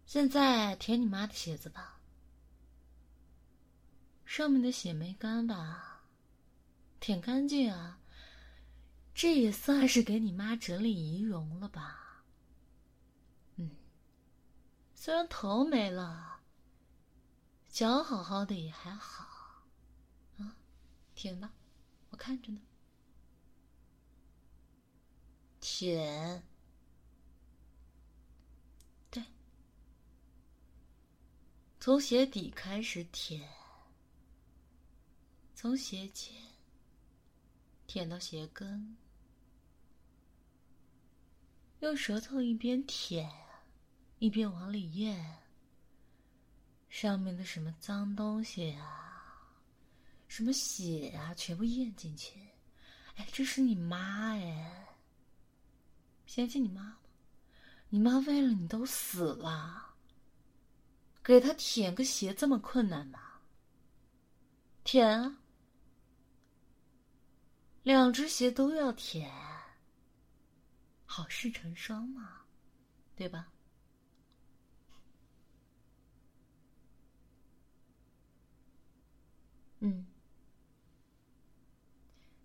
[0.06, 2.00] 现在舔你妈的鞋子吧，
[4.24, 6.04] 上面的血没干吧？
[7.00, 7.98] 舔干净啊，
[9.12, 12.22] 这也算是给你妈整理仪容了吧？
[13.56, 13.70] 嗯，
[14.94, 16.31] 虽然头没了，
[17.72, 19.24] 脚好好的也还好。
[20.36, 20.54] 啊
[21.14, 21.50] 舔吧，
[22.10, 22.60] 我看着呢。
[25.58, 26.42] 舔，
[29.10, 29.24] 对，
[31.80, 33.48] 从鞋底开始舔，
[35.54, 36.34] 从鞋尖
[37.86, 38.98] 舔到鞋跟，
[41.80, 43.32] 用舌头一边舔
[44.18, 45.41] 一边往里咽，
[46.92, 49.50] 上面的什么脏东西啊！
[50.28, 52.38] 什么血啊，全部咽进去！
[53.16, 54.94] 哎，这是你妈哎，
[56.26, 56.98] 嫌弃你妈吗？
[57.88, 59.94] 你妈为了你都死了，
[61.24, 63.40] 给她舔个鞋这么困难吗？
[64.84, 65.38] 舔啊，
[67.82, 69.32] 两只鞋都要舔，
[71.06, 72.42] 好事成双嘛，
[73.16, 73.51] 对吧？
[79.84, 80.06] 嗯。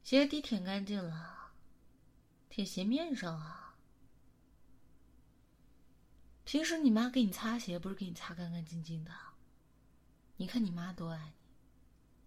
[0.03, 1.51] 鞋底舔干净了，
[2.49, 3.77] 舔鞋面上啊。
[6.45, 9.11] 平时你妈给你擦鞋，不是给你擦干干净净的？
[10.37, 11.33] 你看你妈多爱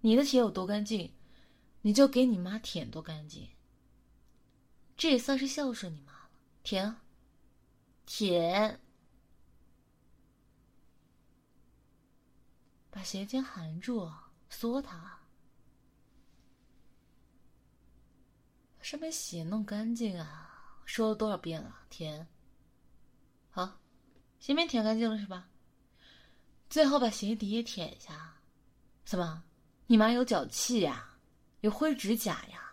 [0.01, 1.13] 你，你的鞋有多干净，
[1.81, 3.49] 你就给你妈舔多干净。
[4.97, 6.31] 这也算是孝顺你妈了。
[6.63, 6.95] 舔，
[8.05, 8.81] 舔，
[12.91, 14.13] 把鞋尖含住，
[14.51, 15.19] 缩它。
[18.83, 20.83] 上面血弄干净啊！
[20.85, 22.27] 说了多少遍了，舔。
[23.51, 23.81] 好，
[24.41, 25.49] 鞋面舔干净了是吧？
[26.69, 28.37] 最后把鞋底也舔一下。
[29.05, 29.45] 怎么？
[29.87, 31.19] 你妈有脚气呀？
[31.61, 32.73] 有灰指甲呀？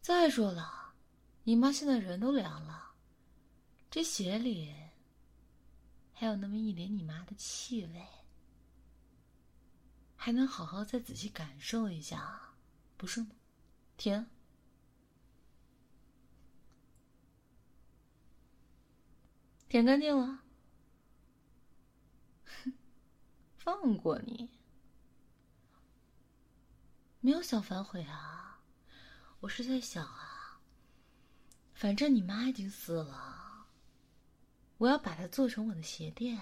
[0.00, 0.94] 再说了，
[1.42, 2.92] 你妈现在人都凉了，
[3.90, 4.72] 这鞋里
[6.12, 8.06] 还有那么一点你妈的气味，
[10.16, 12.54] 还能好好再仔细感受一下，
[12.96, 13.28] 不是吗？
[13.96, 14.26] 舔，
[19.68, 20.42] 舔干净了，
[22.44, 22.72] 哼
[23.56, 24.50] 放过你，
[27.20, 28.60] 没有想反悔啊！
[29.40, 30.60] 我是在想啊，
[31.74, 33.68] 反正你妈已经死了，
[34.78, 36.40] 我要把它做成我的鞋垫。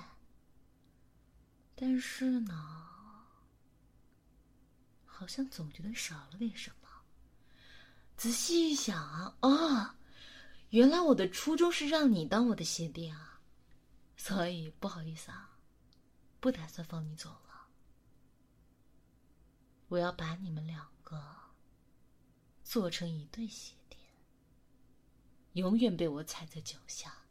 [1.74, 2.93] 但是呢，
[5.16, 6.88] 好像总觉得少了点什么。
[8.16, 9.94] 仔细一想啊，哦，
[10.70, 13.40] 原来我的初衷是让你当我的鞋垫啊，
[14.16, 15.56] 所以不好意思啊，
[16.40, 17.68] 不打算放你走了。
[19.88, 21.22] 我要把你们两个
[22.64, 24.00] 做成一对鞋垫。
[25.52, 27.23] 永远被我踩在脚下。